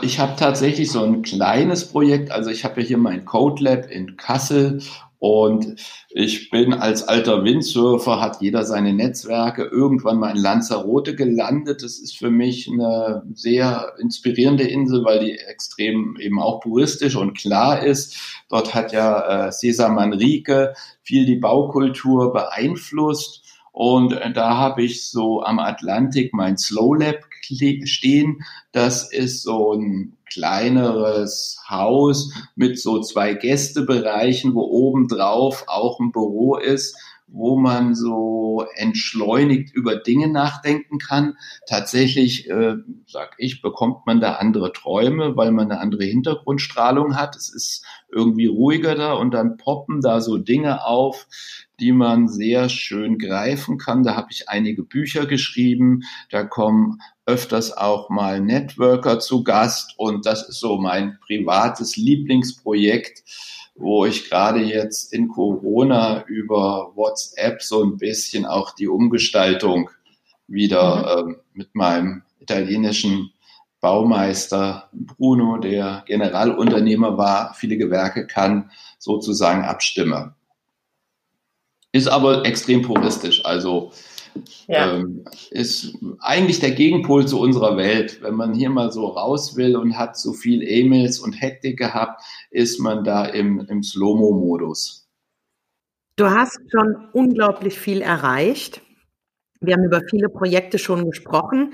Ich 0.01 0.19
habe 0.19 0.35
tatsächlich 0.37 0.91
so 0.91 1.03
ein 1.03 1.21
kleines 1.21 1.85
Projekt. 1.85 2.31
Also 2.31 2.49
ich 2.49 2.63
habe 2.65 2.81
ja 2.81 2.87
hier 2.87 2.97
mein 2.97 3.25
Code 3.25 3.63
Lab 3.63 3.89
in 3.89 4.17
Kassel 4.17 4.81
Und 5.23 5.75
ich 6.09 6.49
bin 6.49 6.73
als 6.73 7.03
alter 7.03 7.43
Windsurfer, 7.43 8.19
hat 8.19 8.41
jeder 8.41 8.65
seine 8.65 8.91
Netzwerke, 8.91 9.65
irgendwann 9.65 10.17
mal 10.17 10.31
in 10.31 10.41
Lanzarote 10.41 11.15
gelandet. 11.15 11.83
Das 11.83 11.99
ist 11.99 12.17
für 12.17 12.31
mich 12.31 12.67
eine 12.67 13.21
sehr 13.35 13.93
inspirierende 13.99 14.63
Insel, 14.63 15.05
weil 15.05 15.19
die 15.19 15.37
extrem 15.37 16.17
eben 16.19 16.41
auch 16.41 16.61
puristisch 16.61 17.15
und 17.15 17.37
klar 17.37 17.83
ist. 17.83 18.43
Dort 18.49 18.73
hat 18.73 18.93
ja 18.93 19.47
äh, 19.47 19.51
Cesar 19.51 19.89
Manrique 19.89 20.73
viel 21.03 21.27
die 21.27 21.37
Baukultur 21.37 22.33
beeinflusst. 22.33 23.43
Und 23.71 24.13
äh, 24.13 24.33
da 24.33 24.57
habe 24.57 24.81
ich 24.81 25.07
so 25.07 25.43
am 25.43 25.59
Atlantik 25.59 26.33
mein 26.33 26.57
Slow 26.57 26.95
Lab 26.95 27.29
stehen. 27.43 28.43
Das 28.71 29.11
ist 29.11 29.43
so 29.43 29.73
ein 29.73 30.17
kleineres 30.31 31.59
Haus 31.69 32.33
mit 32.55 32.79
so 32.79 33.01
zwei 33.01 33.33
Gästebereichen, 33.33 34.53
wo 34.53 34.61
oben 34.61 35.07
drauf 35.07 35.65
auch 35.67 35.99
ein 35.99 36.11
Büro 36.11 36.55
ist, 36.55 36.95
wo 37.27 37.57
man 37.57 37.95
so 37.95 38.65
entschleunigt 38.75 39.73
über 39.73 39.95
Dinge 39.95 40.27
nachdenken 40.27 40.97
kann. 40.97 41.37
Tatsächlich, 41.65 42.49
äh, 42.49 42.75
sag 43.07 43.35
ich, 43.37 43.61
bekommt 43.61 44.05
man 44.05 44.19
da 44.19 44.33
andere 44.33 44.73
Träume, 44.73 45.37
weil 45.37 45.51
man 45.51 45.71
eine 45.71 45.79
andere 45.79 46.03
Hintergrundstrahlung 46.03 47.15
hat. 47.15 47.35
Es 47.35 47.53
ist 47.53 47.85
irgendwie 48.11 48.47
ruhiger 48.47 48.95
da 48.95 49.13
und 49.13 49.33
dann 49.33 49.57
poppen 49.57 50.01
da 50.01 50.19
so 50.19 50.37
Dinge 50.37 50.85
auf, 50.85 51.27
die 51.79 51.93
man 51.93 52.27
sehr 52.27 52.69
schön 52.69 53.17
greifen 53.17 53.77
kann. 53.77 54.03
Da 54.03 54.15
habe 54.15 54.27
ich 54.31 54.49
einige 54.49 54.83
Bücher 54.83 55.25
geschrieben. 55.25 56.01
Da 56.29 56.43
kommen 56.43 56.99
öfters 57.31 57.77
auch 57.77 58.09
mal 58.09 58.41
Networker 58.41 59.19
zu 59.19 59.43
Gast 59.43 59.93
und 59.97 60.25
das 60.25 60.49
ist 60.49 60.59
so 60.59 60.77
mein 60.77 61.17
privates 61.25 61.95
Lieblingsprojekt, 61.95 63.23
wo 63.75 64.05
ich 64.05 64.29
gerade 64.29 64.59
jetzt 64.59 65.13
in 65.13 65.29
Corona 65.29 66.25
über 66.25 66.91
WhatsApp 66.95 67.61
so 67.61 67.83
ein 67.83 67.95
bisschen 67.95 68.45
auch 68.45 68.75
die 68.75 68.89
Umgestaltung 68.89 69.89
wieder 70.47 71.23
mhm. 71.23 71.31
äh, 71.31 71.35
mit 71.53 71.73
meinem 71.73 72.23
italienischen 72.39 73.31
Baumeister 73.79 74.89
Bruno, 74.91 75.57
der 75.57 76.03
Generalunternehmer 76.05 77.17
war, 77.17 77.53
viele 77.53 77.77
Gewerke 77.77 78.27
kann, 78.27 78.71
sozusagen 78.99 79.63
abstimme. 79.63 80.35
Ist 81.93 82.09
aber 82.09 82.45
extrem 82.45 82.81
puristisch, 82.81 83.43
also 83.45 83.93
ja. 84.67 84.97
ähm, 84.97 85.25
ist 85.49 85.97
eigentlich 86.19 86.59
der 86.59 86.71
Gegenpol 86.71 87.27
zu 87.27 87.39
unserer 87.39 87.77
Welt. 87.77 88.21
Wenn 88.21 88.35
man 88.35 88.53
hier 88.53 88.69
mal 88.69 88.91
so 88.91 89.07
raus 89.07 89.55
will 89.55 89.75
und 89.75 89.97
hat 89.97 90.17
so 90.17 90.33
viel 90.33 90.61
E-Mails 90.63 91.19
und 91.19 91.33
Hektik 91.33 91.77
gehabt, 91.77 92.21
ist 92.49 92.79
man 92.79 93.03
da 93.03 93.25
im, 93.25 93.59
im 93.67 93.83
Slow-Mo-Modus. 93.83 95.07
Du 96.15 96.29
hast 96.29 96.59
schon 96.69 97.07
unglaublich 97.13 97.79
viel 97.79 98.01
erreicht. 98.01 98.81
Wir 99.59 99.75
haben 99.75 99.83
über 99.83 100.01
viele 100.09 100.29
Projekte 100.29 100.77
schon 100.77 101.05
gesprochen. 101.05 101.73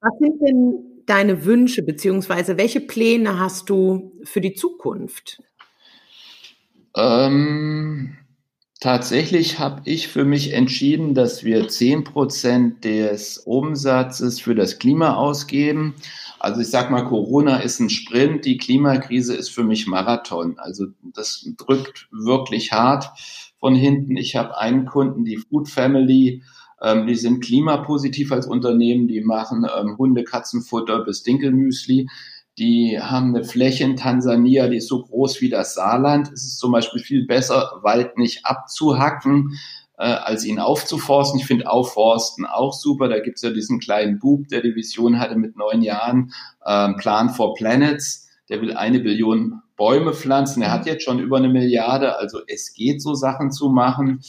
Was 0.00 0.12
sind 0.18 0.40
denn 0.40 1.04
deine 1.06 1.44
Wünsche, 1.44 1.82
beziehungsweise 1.82 2.56
welche 2.56 2.80
Pläne 2.80 3.38
hast 3.38 3.68
du 3.70 4.20
für 4.24 4.40
die 4.40 4.54
Zukunft? 4.54 5.42
Ähm, 6.96 8.16
Tatsächlich 8.82 9.60
habe 9.60 9.82
ich 9.84 10.08
für 10.08 10.24
mich 10.24 10.54
entschieden, 10.54 11.14
dass 11.14 11.44
wir 11.44 11.68
zehn 11.68 12.02
Prozent 12.02 12.82
des 12.82 13.38
Umsatzes 13.38 14.40
für 14.40 14.56
das 14.56 14.80
Klima 14.80 15.14
ausgeben. 15.14 15.94
Also 16.40 16.62
ich 16.62 16.66
sage 16.66 16.90
mal, 16.90 17.04
Corona 17.04 17.58
ist 17.58 17.78
ein 17.78 17.90
Sprint, 17.90 18.44
die 18.44 18.56
Klimakrise 18.56 19.36
ist 19.36 19.50
für 19.50 19.62
mich 19.62 19.86
Marathon. 19.86 20.58
Also 20.58 20.86
das 21.14 21.48
drückt 21.58 22.08
wirklich 22.10 22.72
hart 22.72 23.08
von 23.60 23.76
hinten. 23.76 24.16
Ich 24.16 24.34
habe 24.34 24.58
einen 24.58 24.84
Kunden, 24.84 25.24
die 25.24 25.36
Food 25.36 25.68
Family, 25.68 26.42
ähm, 26.82 27.06
die 27.06 27.14
sind 27.14 27.44
klimapositiv 27.44 28.32
als 28.32 28.48
Unternehmen, 28.48 29.06
die 29.06 29.20
machen 29.20 29.64
ähm, 29.78 29.96
Hunde, 29.96 30.24
Katzenfutter 30.24 31.04
bis 31.04 31.22
Dinkelmüsli. 31.22 32.08
Die 32.58 33.00
haben 33.00 33.34
eine 33.34 33.44
Fläche 33.44 33.84
in 33.84 33.96
Tansania, 33.96 34.68
die 34.68 34.76
ist 34.76 34.88
so 34.88 35.02
groß 35.02 35.40
wie 35.40 35.48
das 35.48 35.74
Saarland. 35.74 36.30
Es 36.32 36.44
ist 36.44 36.58
zum 36.58 36.72
Beispiel 36.72 37.00
viel 37.00 37.26
besser, 37.26 37.78
Wald 37.82 38.18
nicht 38.18 38.44
abzuhacken, 38.44 39.58
äh, 39.96 40.04
als 40.04 40.44
ihn 40.44 40.58
aufzuforsten. 40.58 41.40
Ich 41.40 41.46
finde 41.46 41.70
Aufforsten 41.70 42.44
auch 42.44 42.74
super. 42.74 43.08
Da 43.08 43.20
gibt's 43.20 43.42
ja 43.42 43.50
diesen 43.50 43.80
kleinen 43.80 44.18
Bub, 44.18 44.48
der 44.48 44.60
die 44.60 44.74
Vision 44.74 45.18
hatte 45.18 45.36
mit 45.36 45.56
neun 45.56 45.80
Jahren, 45.80 46.32
äh, 46.64 46.92
Plan 46.94 47.30
for 47.30 47.54
Planets. 47.54 48.28
Der 48.50 48.60
will 48.60 48.74
eine 48.74 49.00
Billion 49.00 49.61
Bäume 49.76 50.12
pflanzen. 50.12 50.62
Er 50.62 50.72
hat 50.72 50.86
jetzt 50.86 51.04
schon 51.04 51.18
über 51.18 51.38
eine 51.38 51.48
Milliarde. 51.48 52.18
Also 52.18 52.40
es 52.46 52.74
geht 52.74 53.02
so 53.02 53.14
Sachen 53.14 53.50
zu 53.50 53.68
machen 53.68 54.20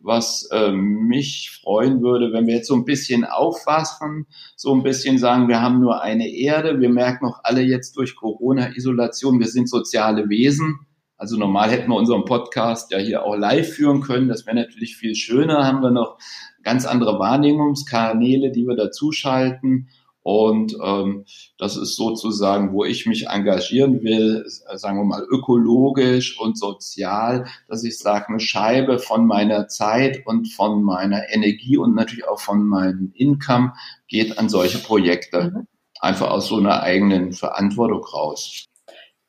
was 0.00 0.48
äh, 0.50 0.72
mich 0.72 1.50
freuen 1.62 2.02
würde, 2.02 2.32
wenn 2.32 2.46
wir 2.46 2.56
jetzt 2.56 2.68
so 2.68 2.74
ein 2.74 2.84
bisschen 2.84 3.24
aufwachen, 3.24 4.26
so 4.56 4.74
ein 4.74 4.82
bisschen 4.82 5.18
sagen, 5.18 5.48
wir 5.48 5.60
haben 5.60 5.80
nur 5.80 6.02
eine 6.02 6.28
Erde, 6.28 6.80
wir 6.80 6.88
merken 6.88 7.26
auch 7.26 7.40
alle 7.44 7.60
jetzt 7.60 7.96
durch 7.96 8.16
Corona-Isolation, 8.16 9.38
wir 9.38 9.48
sind 9.48 9.68
soziale 9.68 10.28
Wesen. 10.28 10.80
Also 11.16 11.36
normal 11.36 11.70
hätten 11.70 11.90
wir 11.90 11.96
unseren 11.96 12.24
Podcast 12.24 12.90
ja 12.92 12.98
hier 12.98 13.24
auch 13.24 13.36
live 13.36 13.74
führen 13.74 14.00
können. 14.00 14.28
Das 14.28 14.46
wäre 14.46 14.56
natürlich 14.56 14.96
viel 14.96 15.14
schöner. 15.14 15.66
Haben 15.66 15.82
wir 15.82 15.90
noch 15.90 16.18
ganz 16.62 16.86
andere 16.86 17.18
Wahrnehmungskanäle, 17.18 18.50
die 18.50 18.66
wir 18.66 18.74
dazuschalten. 18.74 19.88
Und 20.32 20.76
ähm, 20.80 21.24
das 21.58 21.76
ist 21.76 21.96
sozusagen, 21.96 22.72
wo 22.72 22.84
ich 22.84 23.04
mich 23.04 23.26
engagieren 23.26 24.04
will, 24.04 24.44
sagen 24.46 24.98
wir 24.98 25.04
mal 25.04 25.26
ökologisch 25.28 26.38
und 26.38 26.56
sozial, 26.56 27.48
dass 27.66 27.82
ich 27.82 27.98
sage, 27.98 28.28
eine 28.28 28.38
Scheibe 28.38 29.00
von 29.00 29.26
meiner 29.26 29.66
Zeit 29.66 30.24
und 30.26 30.46
von 30.52 30.84
meiner 30.84 31.30
Energie 31.30 31.78
und 31.78 31.96
natürlich 31.96 32.28
auch 32.28 32.38
von 32.38 32.64
meinem 32.64 33.10
Income 33.16 33.72
geht 34.06 34.38
an 34.38 34.48
solche 34.48 34.78
Projekte. 34.78 35.50
Mhm. 35.52 35.66
Einfach 35.98 36.30
aus 36.30 36.46
so 36.46 36.58
einer 36.58 36.80
eigenen 36.80 37.32
Verantwortung 37.32 38.04
raus. 38.04 38.66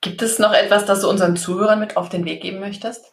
Gibt 0.01 0.21
es 0.21 0.37
noch 0.37 0.53
etwas, 0.53 0.85
das 0.85 1.01
du 1.01 1.09
unseren 1.09 1.35
Zuhörern 1.35 1.79
mit 1.79 1.97
auf 1.97 2.09
den 2.09 2.25
Weg 2.25 2.43
geben 2.43 2.59
möchtest? 2.59 3.11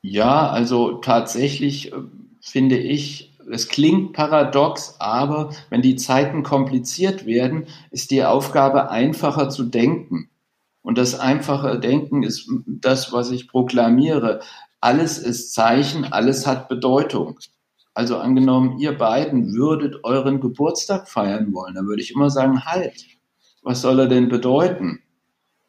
Ja, 0.00 0.48
also 0.48 0.92
tatsächlich 0.92 1.92
äh, 1.92 1.96
finde 2.40 2.78
ich, 2.78 3.35
es 3.50 3.68
klingt 3.68 4.12
paradox, 4.12 4.96
aber 4.98 5.50
wenn 5.70 5.82
die 5.82 5.96
Zeiten 5.96 6.42
kompliziert 6.42 7.26
werden, 7.26 7.66
ist 7.90 8.10
die 8.10 8.24
Aufgabe 8.24 8.90
einfacher 8.90 9.48
zu 9.50 9.64
denken. 9.64 10.30
Und 10.82 10.98
das 10.98 11.18
einfache 11.18 11.78
Denken 11.78 12.22
ist 12.22 12.48
das, 12.66 13.12
was 13.12 13.30
ich 13.30 13.48
proklamiere. 13.48 14.40
Alles 14.80 15.18
ist 15.18 15.52
Zeichen, 15.52 16.04
alles 16.04 16.46
hat 16.46 16.68
Bedeutung. 16.68 17.38
Also 17.94 18.18
angenommen, 18.18 18.78
ihr 18.78 18.96
beiden 18.96 19.54
würdet 19.54 20.04
euren 20.04 20.40
Geburtstag 20.40 21.08
feiern 21.08 21.52
wollen, 21.54 21.74
dann 21.74 21.86
würde 21.86 22.02
ich 22.02 22.14
immer 22.14 22.30
sagen, 22.30 22.64
halt, 22.64 23.06
was 23.62 23.80
soll 23.80 24.00
er 24.00 24.06
denn 24.06 24.28
bedeuten? 24.28 25.00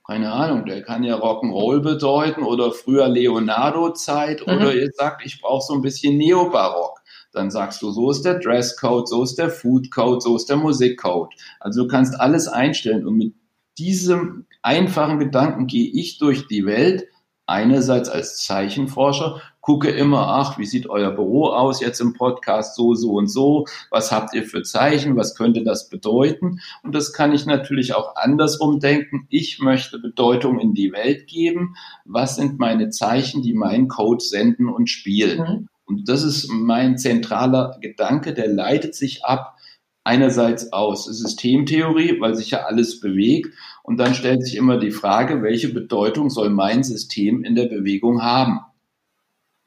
Keine 0.06 0.32
Ahnung, 0.32 0.66
der 0.66 0.84
kann 0.84 1.04
ja 1.04 1.16
Rock'n'Roll 1.16 1.80
bedeuten 1.80 2.44
oder 2.44 2.72
früher 2.72 3.08
Leonardo-Zeit 3.08 4.46
mhm. 4.46 4.54
oder 4.54 4.76
ihr 4.76 4.90
sagt, 4.94 5.26
ich 5.26 5.42
brauche 5.42 5.66
so 5.66 5.74
ein 5.74 5.82
bisschen 5.82 6.18
Neobarock 6.18 6.97
dann 7.38 7.52
sagst 7.52 7.82
du, 7.82 7.92
so 7.92 8.12
ist 8.12 8.24
der 8.24 8.40
Dresscode, 8.40 9.08
so 9.08 9.24
ist 9.24 9.36
der 9.36 9.50
Foodcode, 9.50 10.22
so 10.22 10.36
ist 10.36 10.50
der 10.50 10.58
Musikcode. 10.58 11.34
Also 11.60 11.84
du 11.84 11.88
kannst 11.88 12.20
alles 12.20 12.48
einstellen 12.48 13.08
und 13.08 13.16
mit 13.18 13.34
diesem 13.78 14.46
einfachen 14.62 15.20
Gedanken 15.20 15.68
gehe 15.68 15.92
ich 15.94 16.18
durch 16.18 16.48
die 16.48 16.66
Welt, 16.66 17.08
einerseits 17.46 18.10
als 18.10 18.46
Zeichenforscher, 18.46 19.42
gucke 19.62 19.90
immer, 19.90 20.28
ach, 20.28 20.58
wie 20.58 20.66
sieht 20.66 20.90
euer 20.90 21.12
Büro 21.12 21.48
aus 21.48 21.82
jetzt 21.82 22.00
im 22.00 22.14
Podcast, 22.14 22.76
so, 22.76 22.94
so 22.94 23.14
und 23.14 23.28
so, 23.28 23.66
was 23.90 24.12
habt 24.12 24.34
ihr 24.34 24.44
für 24.44 24.64
Zeichen, 24.64 25.16
was 25.16 25.36
könnte 25.36 25.64
das 25.64 25.90
bedeuten? 25.90 26.60
Und 26.84 26.96
das 26.96 27.14
kann 27.14 27.34
ich 27.34 27.46
natürlich 27.46 27.94
auch 27.94 28.16
andersrum 28.16 28.80
denken. 28.80 29.28
Ich 29.30 29.60
möchte 29.60 30.00
Bedeutung 30.00 30.60
in 30.60 30.74
die 30.74 30.92
Welt 30.92 31.28
geben. 31.28 31.76
Was 32.06 32.36
sind 32.36 32.60
meine 32.60 32.90
Zeichen, 32.90 33.42
die 33.42 33.54
meinen 33.54 33.88
Code 33.88 34.24
senden 34.24 34.70
und 34.70 34.90
spielen? 34.90 35.68
Und 35.88 36.10
das 36.10 36.24
ist 36.24 36.50
mein 36.52 36.98
zentraler 36.98 37.78
Gedanke, 37.82 38.34
der 38.34 38.48
leitet 38.48 38.94
sich 38.94 39.24
ab 39.24 39.56
einerseits 40.04 40.72
aus 40.72 41.06
Systemtheorie, 41.06 42.20
weil 42.20 42.36
sich 42.36 42.52
ja 42.52 42.66
alles 42.66 43.00
bewegt. 43.00 43.54
Und 43.84 43.98
dann 43.98 44.14
stellt 44.14 44.44
sich 44.44 44.56
immer 44.56 44.78
die 44.78 44.92
Frage, 44.92 45.42
welche 45.42 45.74
Bedeutung 45.74 46.30
soll 46.30 46.50
mein 46.50 46.84
System 46.84 47.44
in 47.44 47.56
der 47.56 47.66
Bewegung 47.66 48.22
haben? 48.22 48.60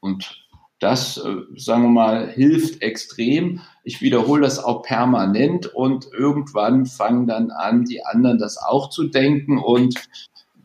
Und 0.00 0.46
das, 0.78 1.18
äh, 1.18 1.36
sagen 1.56 1.82
wir 1.82 1.90
mal, 1.90 2.30
hilft 2.30 2.82
extrem. 2.82 3.60
Ich 3.84 4.00
wiederhole 4.00 4.42
das 4.42 4.58
auch 4.58 4.82
permanent 4.82 5.66
und 5.66 6.08
irgendwann 6.10 6.86
fangen 6.86 7.26
dann 7.26 7.50
an, 7.50 7.84
die 7.84 8.04
anderen 8.04 8.38
das 8.38 8.56
auch 8.56 8.88
zu 8.88 9.08
denken 9.08 9.58
und 9.58 9.94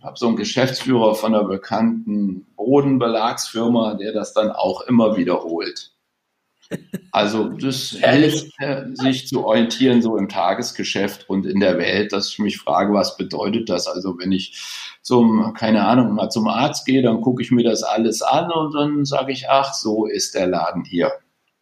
habe 0.06 0.18
so 0.18 0.28
einen 0.28 0.36
Geschäftsführer 0.36 1.16
von 1.16 1.34
einer 1.34 1.44
bekannten 1.44 2.46
Bodenbelagsfirma, 2.56 3.96
der 3.96 4.14
das 4.14 4.34
dann 4.34 4.52
auch 4.52 4.82
immer 4.82 5.18
wiederholt. 5.18 5.92
Also 7.12 7.50
das 7.50 7.90
hilft, 7.92 8.52
äh, 8.60 8.86
sich 8.94 9.28
zu 9.28 9.46
orientieren 9.46 10.02
so 10.02 10.18
im 10.18 10.30
Tagesgeschäft 10.30 11.30
und 11.30 11.46
in 11.46 11.60
der 11.60 11.78
Welt, 11.78 12.12
dass 12.12 12.30
ich 12.30 12.40
mich 12.40 12.58
frage, 12.58 12.94
was 12.94 13.18
bedeutet 13.18 13.70
das? 13.70 13.88
Also 13.88 14.18
wenn 14.20 14.32
ich 14.32 14.60
zum, 15.02 15.54
keine 15.54 15.86
Ahnung, 15.86 16.14
mal 16.14 16.30
zum 16.30 16.48
Arzt 16.48 16.86
gehe, 16.86 17.02
dann 17.02 17.22
gucke 17.22 17.42
ich 17.42 17.52
mir 17.52 17.64
das 17.64 17.84
alles 17.84 18.22
an 18.22 18.52
und 18.52 18.74
dann 18.74 19.06
sage 19.06 19.32
ich, 19.32 19.50
ach, 19.50 19.74
so 19.74 20.06
ist 20.06 20.36
der 20.36 20.48
Laden 20.48 20.84
hier. 20.84 21.12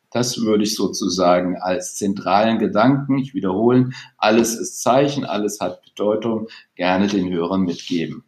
Das 0.09 0.41
würde 0.41 0.63
ich 0.63 0.75
sozusagen 0.75 1.57
als 1.57 1.95
zentralen 1.95 2.59
Gedanken, 2.59 3.17
ich 3.17 3.33
wiederhole, 3.33 3.89
alles 4.17 4.55
ist 4.55 4.81
Zeichen, 4.81 5.25
alles 5.25 5.59
hat 5.59 5.81
Bedeutung, 5.83 6.47
gerne 6.75 7.07
den 7.07 7.31
Hörern 7.31 7.61
mitgeben. 7.61 8.23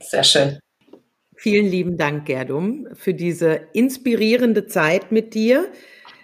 Sehr 0.00 0.24
schön. 0.24 0.58
Vielen 1.36 1.66
lieben 1.66 1.96
Dank, 1.96 2.26
Gerdum, 2.26 2.88
für 2.94 3.14
diese 3.14 3.60
inspirierende 3.72 4.66
Zeit 4.66 5.12
mit 5.12 5.34
dir. 5.34 5.70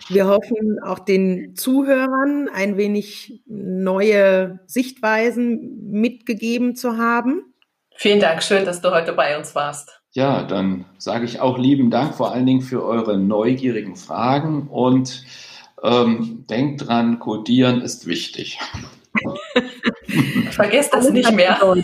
Wir 0.08 0.26
hoffen 0.26 0.78
auch 0.84 0.98
den 0.98 1.54
Zuhörern 1.54 2.48
ein 2.52 2.76
wenig 2.76 3.42
neue 3.46 4.58
Sichtweisen 4.66 5.90
mitgegeben 5.90 6.74
zu 6.74 6.98
haben. 6.98 7.54
Vielen 7.96 8.20
Dank, 8.20 8.42
schön, 8.42 8.64
dass 8.64 8.80
du 8.80 8.90
heute 8.90 9.12
bei 9.12 9.38
uns 9.38 9.54
warst. 9.54 10.00
Ja, 10.10 10.42
dann 10.42 10.84
sage 10.98 11.24
ich 11.24 11.40
auch 11.40 11.58
lieben 11.58 11.90
Dank 11.90 12.14
vor 12.14 12.32
allen 12.32 12.46
Dingen 12.46 12.60
für 12.60 12.84
eure 12.84 13.18
neugierigen 13.18 13.96
Fragen 13.96 14.68
und 14.68 15.24
ähm, 15.82 16.44
denkt 16.50 16.86
dran, 16.86 17.18
codieren 17.18 17.80
ist 17.80 18.06
wichtig. 18.06 18.58
Vergesst 20.50 20.92
das 20.92 21.10
nicht 21.10 21.32
mehr. 21.32 21.60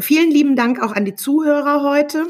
Vielen 0.00 0.30
lieben 0.30 0.54
Dank 0.54 0.80
auch 0.80 0.92
an 0.92 1.04
die 1.04 1.14
Zuhörer 1.14 1.82
heute. 1.82 2.26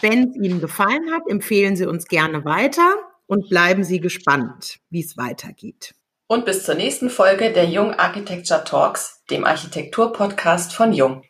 Wenn 0.00 0.30
es 0.30 0.36
Ihnen 0.36 0.60
gefallen 0.60 1.12
hat, 1.12 1.22
empfehlen 1.28 1.76
Sie 1.76 1.86
uns 1.86 2.06
gerne 2.06 2.44
weiter 2.44 2.94
und 3.26 3.48
bleiben 3.48 3.84
Sie 3.84 4.00
gespannt, 4.00 4.78
wie 4.90 5.00
es 5.00 5.16
weitergeht. 5.16 5.94
Und 6.26 6.44
bis 6.44 6.64
zur 6.64 6.74
nächsten 6.74 7.10
Folge 7.10 7.52
der 7.52 7.66
Jung 7.66 7.94
Architecture 7.94 8.64
Talks, 8.64 9.22
dem 9.30 9.44
Architektur-Podcast 9.44 10.74
von 10.74 10.92
Jung. 10.92 11.22